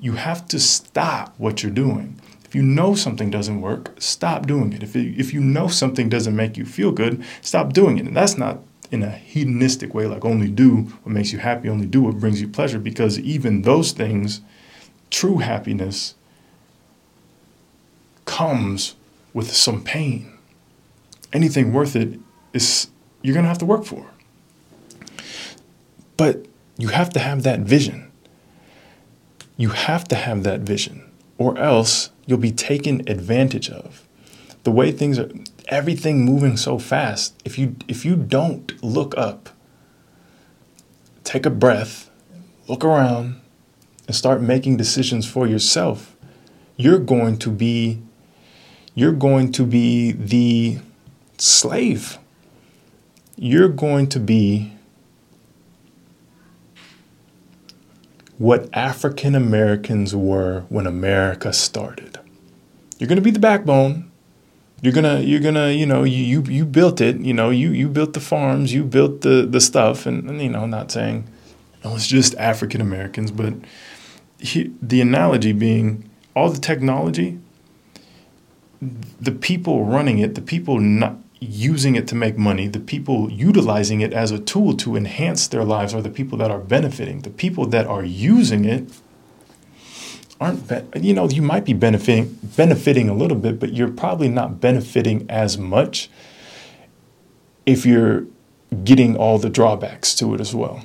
you 0.00 0.12
have 0.12 0.46
to 0.48 0.60
stop 0.60 1.34
what 1.38 1.62
you're 1.62 1.72
doing 1.72 2.20
if 2.48 2.54
you 2.54 2.62
know 2.62 2.94
something 2.94 3.28
doesn't 3.28 3.60
work, 3.60 3.94
stop 3.98 4.46
doing 4.46 4.72
it. 4.72 4.82
If, 4.82 4.96
it, 4.96 5.20
if 5.20 5.34
you 5.34 5.40
know 5.40 5.68
something 5.68 6.08
doesn't 6.08 6.34
make 6.34 6.56
you 6.56 6.64
feel 6.64 6.92
good, 6.92 7.22
stop 7.42 7.74
doing 7.74 7.98
it. 7.98 8.06
And 8.06 8.16
that's 8.16 8.38
not 8.38 8.60
in 8.90 9.02
a 9.02 9.10
hedonistic 9.10 9.94
way, 9.94 10.06
like 10.06 10.24
only 10.24 10.48
do 10.48 10.82
what 11.02 11.12
makes 11.12 11.32
you 11.32 11.38
happy, 11.38 11.68
only 11.68 11.86
do 11.86 12.02
what 12.02 12.18
brings 12.18 12.40
you 12.40 12.48
pleasure, 12.48 12.78
because 12.78 13.18
even 13.18 13.62
those 13.62 13.92
things, 13.92 14.40
true 15.10 15.38
happiness, 15.38 16.14
comes 18.24 18.94
with 19.34 19.52
some 19.52 19.82
pain. 19.82 20.32
Anything 21.32 21.72
worth 21.72 21.94
it 21.94 22.18
is 22.52 22.88
you're 23.22 23.34
going 23.34 23.44
to 23.44 23.48
have 23.48 23.58
to 23.58 23.66
work 23.66 23.84
for. 23.84 24.06
But 26.16 26.46
you 26.76 26.88
have 26.88 27.10
to 27.10 27.20
have 27.20 27.42
that 27.42 27.60
vision. 27.60 28.10
You 29.56 29.70
have 29.70 30.04
to 30.08 30.14
have 30.14 30.44
that 30.44 30.60
vision, 30.60 31.10
or 31.36 31.58
else 31.58 32.10
you'll 32.26 32.38
be 32.38 32.52
taken 32.52 33.02
advantage 33.08 33.68
of. 33.68 34.06
The 34.62 34.70
way 34.70 34.92
things 34.92 35.18
are, 35.18 35.30
everything 35.68 36.24
moving 36.24 36.56
so 36.56 36.78
fast. 36.78 37.34
If 37.44 37.58
you 37.58 37.76
if 37.86 38.04
you 38.04 38.16
don't 38.16 38.82
look 38.82 39.16
up, 39.16 39.50
take 41.24 41.46
a 41.46 41.50
breath, 41.50 42.10
look 42.66 42.84
around, 42.84 43.40
and 44.06 44.16
start 44.16 44.40
making 44.40 44.76
decisions 44.76 45.26
for 45.26 45.46
yourself, 45.46 46.16
you're 46.76 46.98
going 46.98 47.38
to 47.38 47.50
be 47.50 48.02
you're 48.94 49.12
going 49.12 49.52
to 49.52 49.64
be 49.64 50.12
the 50.12 50.78
slave. 51.36 52.18
You're 53.36 53.68
going 53.68 54.08
to 54.08 54.18
be 54.18 54.72
what 58.38 58.68
African 58.72 59.34
Americans 59.34 60.14
were 60.14 60.64
when 60.68 60.86
America 60.86 61.52
started. 61.52 62.18
You're 62.98 63.08
going 63.08 63.16
to 63.16 63.22
be 63.22 63.30
the 63.30 63.38
backbone, 63.38 64.07
You're 64.80 64.92
gonna 64.92 65.20
you're 65.20 65.40
gonna 65.40 65.70
you 65.70 65.86
know 65.86 66.04
you 66.04 66.22
you, 66.22 66.42
you 66.42 66.64
built 66.64 67.00
it 67.00 67.18
you 67.20 67.34
know 67.34 67.50
you 67.50 67.70
you 67.70 67.88
built 67.88 68.12
the 68.12 68.20
farms 68.20 68.72
you 68.72 68.84
built 68.84 69.22
the 69.22 69.46
the 69.48 69.60
stuff 69.60 70.06
and, 70.06 70.30
and 70.30 70.40
you 70.40 70.48
know 70.48 70.66
not 70.66 70.92
saying 70.92 71.26
oh, 71.84 71.96
it's 71.96 72.06
just 72.06 72.36
African 72.36 72.80
Americans 72.80 73.32
but 73.32 73.54
he, 74.38 74.72
the 74.80 75.00
analogy 75.00 75.52
being 75.52 76.08
all 76.36 76.50
the 76.50 76.60
technology 76.60 77.40
the 79.20 79.32
people 79.32 79.84
running 79.84 80.20
it 80.20 80.36
the 80.36 80.42
people 80.42 80.78
not 80.78 81.16
using 81.40 81.94
it 81.94 82.08
to 82.08 82.14
make 82.14 82.36
money, 82.36 82.66
the 82.66 82.80
people 82.80 83.30
utilizing 83.30 84.00
it 84.00 84.12
as 84.12 84.30
a 84.30 84.38
tool 84.38 84.74
to 84.76 84.96
enhance 84.96 85.46
their 85.48 85.64
lives 85.64 85.94
are 85.94 86.02
the 86.02 86.10
people 86.10 86.38
that 86.38 86.50
are 86.50 86.58
benefiting. 86.58 87.20
The 87.20 87.30
people 87.30 87.66
that 87.66 87.86
are 87.86 88.04
using 88.04 88.64
it 88.64 88.90
aren't, 90.40 90.68
be- 90.68 91.00
you 91.00 91.14
know, 91.14 91.28
you 91.28 91.42
might 91.42 91.64
be 91.64 91.72
benefiting 91.72 92.38
benefiting 92.56 93.08
a 93.08 93.14
little 93.14 93.36
bit, 93.36 93.58
but 93.58 93.72
you're 93.72 93.90
probably 93.90 94.28
not 94.28 94.60
benefiting 94.60 95.26
as 95.28 95.58
much 95.58 96.08
if 97.66 97.84
you're 97.84 98.24
getting 98.84 99.16
all 99.16 99.38
the 99.38 99.50
drawbacks 99.50 100.14
to 100.16 100.34
it 100.34 100.40
as 100.40 100.54
well. 100.54 100.84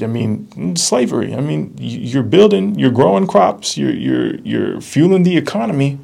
I 0.00 0.06
mean, 0.06 0.76
slavery. 0.76 1.34
I 1.34 1.40
mean, 1.40 1.74
you're 1.78 2.22
building, 2.22 2.78
you're 2.78 2.90
growing 2.90 3.26
crops, 3.26 3.76
you're 3.76 3.94
you're 3.94 4.36
you're 4.36 4.80
fueling 4.80 5.22
the 5.24 5.36
economy, 5.36 5.98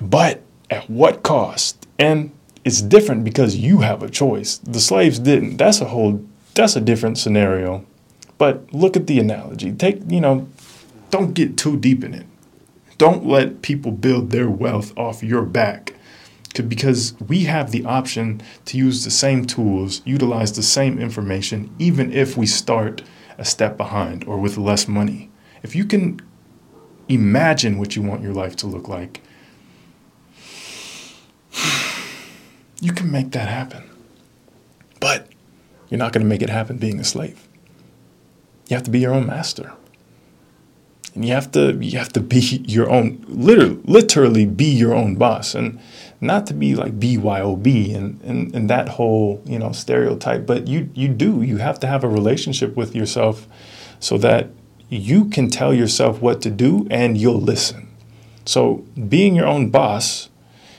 but 0.00 0.42
at 0.70 0.88
what 0.88 1.22
cost? 1.22 1.86
And 1.98 2.30
it's 2.64 2.80
different 2.80 3.24
because 3.24 3.56
you 3.56 3.78
have 3.78 4.02
a 4.02 4.10
choice. 4.10 4.58
The 4.58 4.80
slaves 4.80 5.18
didn't. 5.18 5.56
That's 5.56 5.80
a 5.80 5.86
whole 5.86 6.24
that's 6.54 6.76
a 6.76 6.80
different 6.80 7.18
scenario. 7.18 7.84
But 8.42 8.74
look 8.74 8.96
at 8.96 9.06
the 9.06 9.20
analogy. 9.20 9.70
Take, 9.70 10.00
you 10.10 10.20
know, 10.20 10.48
don't 11.10 11.32
get 11.32 11.56
too 11.56 11.76
deep 11.76 12.02
in 12.02 12.12
it. 12.12 12.26
Don't 12.98 13.24
let 13.24 13.62
people 13.62 13.92
build 13.92 14.32
their 14.32 14.50
wealth 14.50 14.92
off 14.98 15.22
your 15.22 15.42
back. 15.42 15.94
Because 16.66 17.14
we 17.28 17.44
have 17.44 17.70
the 17.70 17.84
option 17.84 18.42
to 18.64 18.76
use 18.76 19.04
the 19.04 19.12
same 19.12 19.44
tools, 19.44 20.02
utilize 20.04 20.54
the 20.54 20.62
same 20.64 20.98
information, 20.98 21.72
even 21.78 22.12
if 22.12 22.36
we 22.36 22.46
start 22.46 23.04
a 23.38 23.44
step 23.44 23.76
behind 23.76 24.24
or 24.24 24.38
with 24.38 24.58
less 24.58 24.88
money. 24.88 25.30
If 25.62 25.76
you 25.76 25.84
can 25.84 26.18
imagine 27.08 27.78
what 27.78 27.94
you 27.94 28.02
want 28.02 28.24
your 28.24 28.34
life 28.34 28.56
to 28.56 28.66
look 28.66 28.88
like, 28.88 29.20
you 32.80 32.92
can 32.92 33.08
make 33.08 33.30
that 33.30 33.48
happen. 33.48 33.88
But 34.98 35.28
you're 35.88 35.98
not 35.98 36.12
going 36.12 36.24
to 36.24 36.28
make 36.28 36.42
it 36.42 36.50
happen 36.50 36.78
being 36.78 36.98
a 36.98 37.04
slave. 37.04 37.46
You 38.72 38.76
have 38.76 38.84
to 38.84 38.90
be 38.90 39.00
your 39.00 39.12
own 39.12 39.26
master. 39.26 39.74
And 41.14 41.26
you 41.26 41.34
have 41.34 41.52
to 41.52 41.74
you 41.74 41.98
have 41.98 42.10
to 42.14 42.20
be 42.20 42.40
your 42.66 42.88
own 42.88 43.22
literally 43.28 43.78
literally 43.84 44.46
be 44.46 44.64
your 44.64 44.94
own 44.94 45.16
boss 45.16 45.54
and 45.54 45.78
not 46.22 46.46
to 46.46 46.54
be 46.54 46.74
like 46.74 46.98
BYOB 46.98 47.94
and, 47.94 48.18
and, 48.22 48.54
and 48.54 48.70
that 48.70 48.88
whole, 48.88 49.42
you 49.44 49.58
know, 49.58 49.72
stereotype, 49.72 50.46
but 50.46 50.68
you 50.68 50.88
you 50.94 51.08
do. 51.08 51.42
You 51.42 51.58
have 51.58 51.80
to 51.80 51.86
have 51.86 52.02
a 52.02 52.08
relationship 52.08 52.74
with 52.74 52.94
yourself 52.94 53.46
so 54.00 54.16
that 54.16 54.48
you 54.88 55.26
can 55.26 55.50
tell 55.50 55.74
yourself 55.74 56.22
what 56.22 56.40
to 56.40 56.50
do 56.50 56.86
and 56.90 57.18
you'll 57.18 57.42
listen. 57.42 57.88
So 58.46 58.86
being 59.06 59.34
your 59.34 59.46
own 59.46 59.68
boss, 59.68 60.30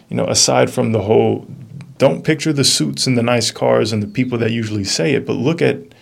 you 0.10 0.18
know, 0.18 0.26
aside 0.26 0.72
from 0.72 0.94
the 0.94 1.04
whole 1.04 1.46
don't 2.00 2.24
picture 2.26 2.54
the 2.54 2.64
suits 2.64 3.06
and 3.06 3.16
the 3.16 3.22
nice 3.22 3.52
cars 3.52 3.94
and 3.94 4.02
the 4.02 4.08
people 4.08 4.40
that 4.40 4.50
usually 4.50 4.84
say 4.84 5.14
it, 5.14 5.28
but 5.28 5.34
look 5.34 5.62
at 5.62 5.93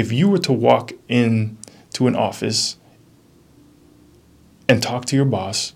if 0.00 0.10
you 0.10 0.30
were 0.30 0.38
to 0.38 0.52
walk 0.52 0.92
in 1.08 1.58
to 1.92 2.06
an 2.06 2.16
office 2.16 2.78
and 4.66 4.82
talk 4.82 5.04
to 5.04 5.16
your 5.16 5.26
boss, 5.26 5.74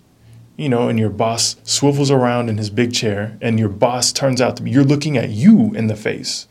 you 0.56 0.68
know, 0.68 0.88
and 0.88 0.98
your 0.98 1.10
boss 1.10 1.56
swivels 1.62 2.10
around 2.10 2.48
in 2.48 2.56
his 2.56 2.70
big 2.70 2.94
chair 2.94 3.36
and 3.42 3.58
your 3.58 3.68
boss 3.68 4.12
turns 4.12 4.40
out 4.40 4.56
to 4.56 4.62
be 4.62 4.70
you're 4.70 4.82
looking 4.82 5.18
at 5.18 5.28
you 5.28 5.74
in 5.74 5.88
the 5.88 5.96
face. 5.96 6.48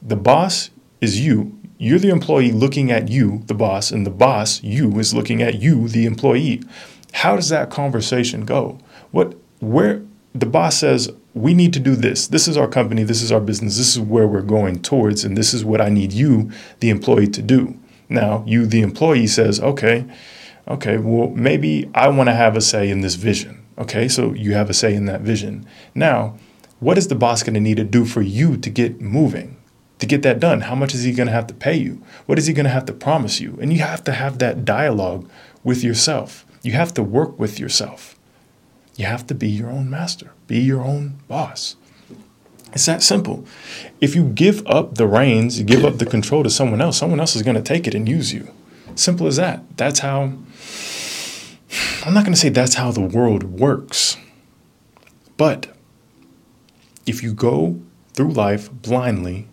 The 0.00 0.16
boss 0.16 0.70
is 1.02 1.20
you. 1.20 1.58
You're 1.76 1.98
the 1.98 2.08
employee 2.08 2.52
looking 2.52 2.90
at 2.90 3.08
you, 3.08 3.42
the 3.46 3.54
boss, 3.54 3.90
and 3.90 4.06
the 4.06 4.10
boss, 4.10 4.62
you, 4.62 4.98
is 4.98 5.14
looking 5.14 5.42
at 5.42 5.60
you, 5.60 5.88
the 5.88 6.06
employee. 6.06 6.62
How 7.12 7.36
does 7.36 7.48
that 7.50 7.70
conversation 7.70 8.44
go? 8.44 8.78
What 9.10 9.36
where 9.60 10.02
the 10.34 10.46
boss 10.46 10.78
says, 10.78 11.10
we 11.34 11.54
need 11.54 11.72
to 11.72 11.80
do 11.80 11.94
this. 11.94 12.28
This 12.28 12.48
is 12.48 12.56
our 12.56 12.68
company. 12.68 13.02
This 13.02 13.22
is 13.22 13.32
our 13.32 13.40
business. 13.40 13.78
This 13.78 13.96
is 13.96 14.00
where 14.00 14.26
we're 14.26 14.42
going 14.42 14.82
towards. 14.82 15.24
And 15.24 15.36
this 15.36 15.54
is 15.54 15.64
what 15.64 15.80
I 15.80 15.88
need 15.88 16.12
you, 16.12 16.50
the 16.80 16.90
employee, 16.90 17.28
to 17.28 17.42
do. 17.42 17.78
Now, 18.08 18.44
you, 18.46 18.66
the 18.66 18.80
employee, 18.80 19.26
says, 19.28 19.60
okay, 19.60 20.04
okay, 20.66 20.98
well, 20.98 21.28
maybe 21.30 21.88
I 21.94 22.08
want 22.08 22.28
to 22.28 22.34
have 22.34 22.56
a 22.56 22.60
say 22.60 22.90
in 22.90 23.00
this 23.00 23.14
vision. 23.14 23.64
Okay, 23.78 24.08
so 24.08 24.34
you 24.34 24.54
have 24.54 24.68
a 24.68 24.74
say 24.74 24.94
in 24.94 25.06
that 25.06 25.20
vision. 25.20 25.66
Now, 25.94 26.36
what 26.80 26.98
is 26.98 27.08
the 27.08 27.14
boss 27.14 27.42
going 27.42 27.54
to 27.54 27.60
need 27.60 27.76
to 27.76 27.84
do 27.84 28.04
for 28.04 28.22
you 28.22 28.56
to 28.56 28.70
get 28.70 29.00
moving? 29.00 29.56
To 30.00 30.06
get 30.06 30.22
that 30.22 30.40
done, 30.40 30.62
how 30.62 30.74
much 30.74 30.94
is 30.94 31.02
he 31.02 31.12
going 31.12 31.26
to 31.26 31.32
have 31.32 31.46
to 31.48 31.54
pay 31.54 31.76
you? 31.76 32.02
What 32.26 32.38
is 32.38 32.46
he 32.46 32.54
going 32.54 32.64
to 32.64 32.70
have 32.70 32.86
to 32.86 32.92
promise 32.92 33.40
you? 33.40 33.58
And 33.60 33.72
you 33.72 33.80
have 33.80 34.02
to 34.04 34.12
have 34.12 34.38
that 34.38 34.64
dialogue 34.64 35.28
with 35.62 35.84
yourself. 35.84 36.46
You 36.62 36.72
have 36.72 36.94
to 36.94 37.02
work 37.02 37.38
with 37.38 37.60
yourself. 37.60 38.18
You 39.00 39.06
have 39.06 39.26
to 39.28 39.34
be 39.34 39.48
your 39.48 39.70
own 39.70 39.88
master, 39.88 40.32
be 40.46 40.58
your 40.58 40.82
own 40.82 41.20
boss. 41.26 41.76
It's 42.74 42.84
that 42.84 43.02
simple. 43.02 43.46
If 43.98 44.14
you 44.14 44.24
give 44.24 44.62
up 44.66 44.96
the 44.96 45.06
reins, 45.06 45.58
you 45.58 45.64
give 45.64 45.86
up 45.86 45.96
the 45.96 46.04
control 46.04 46.42
to 46.42 46.50
someone 46.50 46.82
else, 46.82 46.98
someone 46.98 47.18
else 47.18 47.34
is 47.34 47.40
going 47.40 47.56
to 47.56 47.62
take 47.62 47.86
it 47.86 47.94
and 47.94 48.06
use 48.06 48.34
you. 48.34 48.52
Simple 48.96 49.26
as 49.26 49.36
that. 49.36 49.62
That's 49.78 50.00
how, 50.00 50.34
I'm 52.04 52.12
not 52.12 52.24
going 52.24 52.34
to 52.34 52.36
say 52.38 52.50
that's 52.50 52.74
how 52.74 52.90
the 52.90 53.00
world 53.00 53.44
works. 53.44 54.18
But 55.38 55.74
if 57.06 57.22
you 57.22 57.32
go 57.32 57.80
through 58.12 58.34
life 58.34 58.70
blindly, 58.70 59.48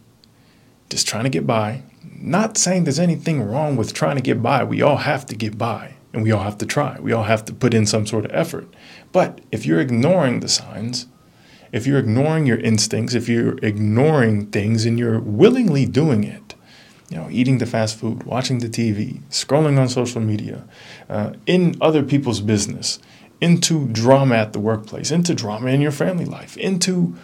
just 0.89 1.08
trying 1.08 1.24
to 1.24 1.30
get 1.30 1.48
by, 1.48 1.84
not 2.04 2.58
saying 2.58 2.84
there's 2.84 3.00
anything 3.00 3.42
wrong 3.42 3.77
with 3.77 3.94
trying 3.94 4.18
to 4.18 4.22
get 4.22 4.44
by, 4.44 4.66
we 4.66 4.82
all 4.82 4.98
have 4.98 5.25
to 5.27 5.38
get 5.38 5.58
by 5.58 5.94
and 6.17 6.24
we 6.24 6.31
all 6.31 6.43
have 6.43 6.57
to 6.57 6.65
try. 6.65 7.00
We 7.00 7.13
all 7.13 7.25
have 7.25 7.45
to 7.45 7.53
put 7.53 7.75
in 7.75 7.86
some 7.86 8.07
sort 8.07 8.25
of 8.25 8.31
effort. 8.33 8.67
But 9.12 9.39
if 9.51 9.67
you're 9.67 9.79
ignoring 9.79 10.39
the 10.39 10.47
signs, 10.47 11.05
if 11.71 11.86
you're 11.86 12.00
ignoring 12.00 12.47
your 12.47 12.57
instincts, 12.57 13.13
if 13.13 13.29
you're 13.29 13.59
ignoring 13.59 14.47
things 14.47 14.83
and 14.83 14.97
you're 14.97 15.19
willingly 15.19 15.86
doing 15.86 16.24
it, 16.24 16.55
you 17.12 17.17
know, 17.17 17.27
eating 17.29 17.59
the 17.59 17.67
fast 17.67 18.00
food, 18.00 18.24
watching 18.24 18.57
the 18.57 18.67
TV, 18.67 19.21
scrolling 19.29 19.79
on 19.79 19.88
social 19.88 20.19
media, 20.19 20.67
uh, 21.07 21.33
in 21.45 21.75
other 21.81 22.01
people's 22.01 22.41
business, 22.41 22.97
into 23.39 23.88
drama 23.89 24.38
at 24.38 24.53
the 24.53 24.59
workplace, 24.59 25.12
into 25.12 25.36
drama 25.36 25.69
in 25.69 25.81
your 25.81 25.91
family 25.91 26.25
life, 26.25 26.57
into 26.57 27.15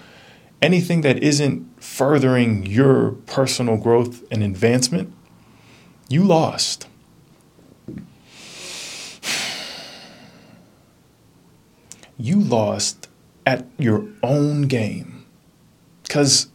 anything 0.62 1.02
that 1.02 1.24
isn't 1.24 1.84
furthering 1.84 2.64
your 2.68 3.14
personal 3.26 3.76
growth 3.76 4.24
and 4.30 4.44
advancement, 4.44 5.12
you 6.10 6.24
lost. 6.24 6.86
You 12.18 12.40
lost 12.40 13.08
at 13.46 13.66
your 13.78 14.06
own 14.22 14.64
game. 14.64 15.26
Cuz 16.10 16.48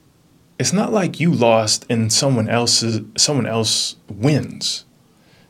it's 0.59 0.73
not 0.73 0.93
like 0.93 1.21
you 1.21 1.33
lost 1.33 1.87
and 1.89 2.13
someone 2.13 2.49
else's 2.49 3.01
someone 3.17 3.47
else 3.47 3.97
wins. 4.09 4.85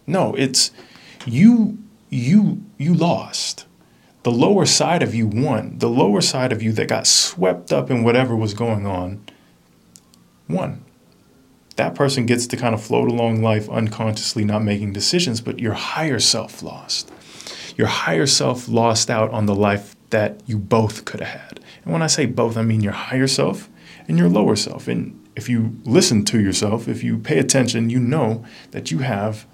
No, 0.07 0.35
it's 0.35 0.71
you 1.27 1.79
you 2.11 2.63
you 2.77 2.95
lost. 2.95 3.67
The 4.25 4.33
lower 4.33 4.67
side 4.67 5.03
of 5.03 5.15
you 5.15 5.27
won. 5.27 5.79
The 5.79 5.89
lower 5.89 6.21
side 6.21 6.53
of 6.53 6.63
you 6.63 6.73
that 6.73 6.89
got 6.89 7.07
swept 7.07 7.73
up 7.73 7.91
in 7.91 8.03
whatever 8.03 8.37
was 8.37 8.53
going 8.53 8.87
on 8.87 9.23
won. 10.49 10.85
That 11.77 11.95
person 11.95 12.27
gets 12.27 12.47
to 12.49 12.57
kind 12.57 12.75
of 12.75 12.83
float 12.83 13.09
along 13.09 13.43
life 13.43 13.69
unconsciously, 13.69 14.45
not 14.45 14.65
making 14.65 14.93
decisions, 14.93 15.41
but 15.41 15.61
your 15.61 15.75
higher 15.75 16.19
self 16.19 16.63
lost. 16.63 17.13
Your 17.77 17.87
higher 17.87 18.27
self 18.27 18.69
lost 18.69 19.11
out 19.11 19.31
on 19.31 19.47
the 19.47 19.55
life 19.55 19.95
that 20.11 20.41
you 20.47 20.59
both 20.59 21.05
could 21.05 21.21
have 21.21 21.41
had. 21.41 21.61
And 21.85 21.93
when 21.93 22.03
I 22.03 22.07
say 22.07 22.27
both, 22.27 22.57
I 22.57 22.63
mean 22.63 22.81
your 22.81 22.93
higher 22.93 23.27
self 23.27 23.69
and 24.07 24.19
your 24.19 24.29
lower 24.29 24.57
self. 24.57 24.89
And 24.89 25.29
if 25.37 25.49
you 25.49 25.77
listen 25.85 26.25
to 26.27 26.41
yourself, 26.41 26.89
if 26.89 27.03
you 27.03 27.19
pay 27.19 27.39
attention, 27.39 27.91
you 27.91 28.01
know 28.01 28.45
that 28.71 28.91
you 28.91 28.99
have 28.99 29.47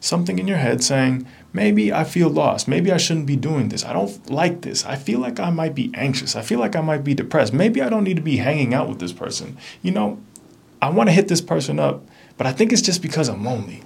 something 0.00 0.38
in 0.38 0.46
your 0.46 0.58
head 0.58 0.82
saying, 0.82 1.26
maybe 1.52 1.92
I 1.92 2.04
feel 2.04 2.28
lost. 2.28 2.68
Maybe 2.68 2.92
I 2.92 2.96
shouldn't 2.98 3.26
be 3.26 3.36
doing 3.36 3.68
this. 3.68 3.84
I 3.84 3.92
don't 3.92 4.30
like 4.30 4.60
this. 4.62 4.84
I 4.86 4.94
feel 4.94 5.18
like 5.18 5.40
I 5.40 5.50
might 5.50 5.74
be 5.74 5.90
anxious. 5.94 6.36
I 6.36 6.42
feel 6.42 6.60
like 6.60 6.76
I 6.76 6.80
might 6.80 7.02
be 7.02 7.14
depressed. 7.14 7.52
Maybe 7.52 7.82
I 7.82 7.88
don't 7.88 8.04
need 8.04 8.16
to 8.16 8.22
be 8.22 8.36
hanging 8.36 8.74
out 8.74 8.88
with 8.88 9.00
this 9.00 9.12
person. 9.12 9.56
You 9.82 9.90
know, 9.90 10.20
I 10.80 10.90
want 10.90 11.08
to 11.08 11.12
hit 11.12 11.26
this 11.26 11.40
person 11.40 11.80
up, 11.80 12.04
but 12.36 12.46
I 12.46 12.52
think 12.52 12.72
it's 12.72 12.82
just 12.82 13.02
because 13.02 13.28
I'm 13.28 13.44
lonely. 13.44 13.82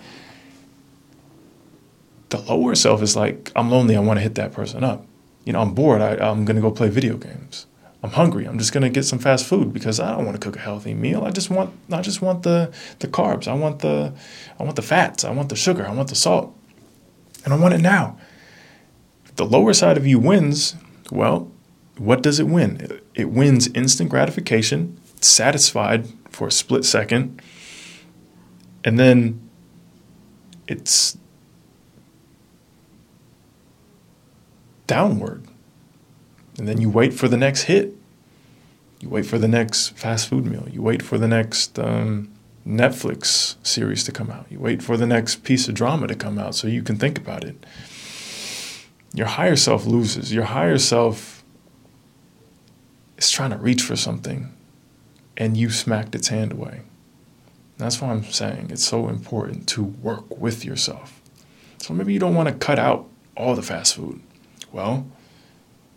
The 2.28 2.38
lower 2.38 2.75
self 2.75 3.02
is 3.02 3.16
like, 3.16 3.50
I'm 3.57 3.71
lonely. 3.71 3.97
I 3.97 4.00
want 4.00 4.19
to 4.19 4.23
hit 4.23 4.35
that 4.35 4.52
person 4.52 4.85
up 4.85 5.07
you 5.44 5.52
know, 5.52 5.61
I'm 5.61 5.75
bored. 5.75 6.00
I, 6.00 6.16
I'm 6.16 6.44
going 6.44 6.56
to 6.56 6.62
go 6.62 6.70
play 6.70 6.88
video 6.88 7.16
games. 7.16 7.66
I'm 8.02 8.11
hungry. 8.11 8.46
I'm 8.46 8.58
just 8.58 8.72
going 8.72 8.82
to 8.82 8.90
get 8.90 9.04
some 9.04 9.20
fast 9.20 9.46
food 9.46 9.72
because 9.72 10.00
I 10.00 10.16
don't 10.16 10.25
want 10.25 10.40
to 10.40 10.44
cook 10.44 10.56
a 10.56 10.62
healthy 10.62 10.92
meal. 10.92 11.25
I 11.25 11.30
just 11.30 11.50
want 11.50 11.72
I 11.90 12.00
just 12.00 12.20
want 12.20 12.42
the 12.42 12.72
the 12.99 13.06
carbs. 13.06 13.46
I 13.46 13.54
want 13.54 13.78
the 13.78 14.12
I 14.58 14.64
want 14.64 14.76
the 14.76 14.82
fats. 14.82 15.25
I 15.25 15.30
want 15.30 15.50
the 15.50 15.56
sugar. 15.56 15.87
I 15.87 15.92
want 15.92 16.08
the 16.08 16.16
salt. 16.16 16.56
And 17.44 17.54
I 17.54 17.58
want 17.58 17.75
it 17.75 17.80
now. 17.80 18.18
If 19.25 19.37
the 19.37 19.44
lower 19.44 19.72
side 19.72 19.96
of 19.96 20.06
you 20.06 20.18
wins, 20.18 20.75
well, 21.11 21.50
what 21.96 22.22
does 22.22 22.40
it 22.40 22.46
win? 22.46 23.00
It 23.14 23.30
wins 23.30 23.68
instant 23.68 24.11
gratification, 24.11 24.99
satisfied 25.20 26.08
for 26.28 26.49
a 26.49 26.52
split 26.52 26.84
second, 26.84 27.40
and 28.84 28.99
then 28.99 29.49
it's 30.66 31.18
downward. 34.92 35.42
And 36.58 36.68
then 36.68 36.78
you 36.78 36.90
wait 36.90 37.14
for 37.14 37.26
the 37.26 37.38
next 37.38 37.62
hit. 37.62 37.94
You 39.00 39.08
wait 39.08 39.25
for 39.25 39.38
the 39.38 39.49
next 39.49 39.96
fast 39.96 40.28
food 40.28 40.44
meal. 40.44 40.68
You 40.70 40.82
wait 40.82 41.02
for 41.02 41.16
the 41.16 41.26
next 41.26 41.78
um, 41.78 42.30
Netflix 42.66 43.56
series 43.66 44.04
to 44.04 44.12
come 44.12 44.30
out. 44.30 44.44
You 44.50 44.61
wait 44.61 44.82
for 44.82 44.99
the 44.99 45.06
next 45.06 45.44
piece 45.44 45.66
of 45.66 45.72
drama 45.75 46.08
to 46.08 46.14
come 46.14 46.38
out 46.38 46.54
so 46.54 46.68
you 46.68 46.82
can 46.82 46.96
think 46.96 47.16
about 47.16 47.42
it. 47.42 47.64
Your 49.14 49.28
higher 49.28 49.56
self 49.56 49.87
loses. 49.87 50.30
Your 50.30 50.44
higher 50.44 50.76
self 50.76 51.42
is 53.16 53.30
trying 53.30 53.50
to 53.50 53.56
reach 53.56 53.80
for 53.80 53.96
something 53.96 54.54
and 55.38 55.56
you 55.56 55.70
smacked 55.70 56.14
its 56.14 56.28
hand 56.28 56.52
away. 56.52 56.82
That's 57.78 57.99
why 57.99 58.11
I'm 58.11 58.25
saying 58.25 58.68
it's 58.70 58.84
so 58.84 59.08
important 59.08 59.66
to 59.68 59.82
work 59.82 60.38
with 60.38 60.66
yourself. 60.66 61.22
So 61.78 61.94
maybe 61.94 62.12
you 62.12 62.18
don't 62.18 62.34
want 62.34 62.50
to 62.50 62.54
cut 62.54 62.78
out 62.78 63.08
all 63.38 63.56
the 63.56 63.62
fast 63.62 63.96
food. 63.96 64.20
Well, 64.73 65.07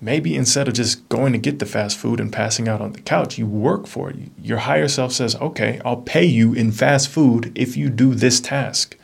maybe 0.01 0.35
instead 0.35 0.67
of 0.67 0.73
just 0.73 1.07
going 1.09 1.33
to 1.33 1.39
get 1.39 1.59
the 1.59 1.65
fast 1.65 1.97
food 1.97 2.19
and 2.19 2.31
passing 2.31 2.67
out 2.67 2.81
on 2.81 2.91
the 2.91 3.01
couch, 3.01 3.37
you 3.37 3.47
work 3.47 3.87
for 3.87 4.09
it. 4.09 4.17
Your 4.41 4.59
higher 4.59 4.87
self 4.87 5.13
says, 5.13 5.35
okay, 5.37 5.81
I'll 5.85 6.01
pay 6.01 6.25
you 6.25 6.53
in 6.53 6.71
fast 6.71 7.07
food 7.07 7.51
if 7.55 7.77
you 7.77 7.89
do 7.89 8.13
this 8.13 8.39
task. 8.39 8.97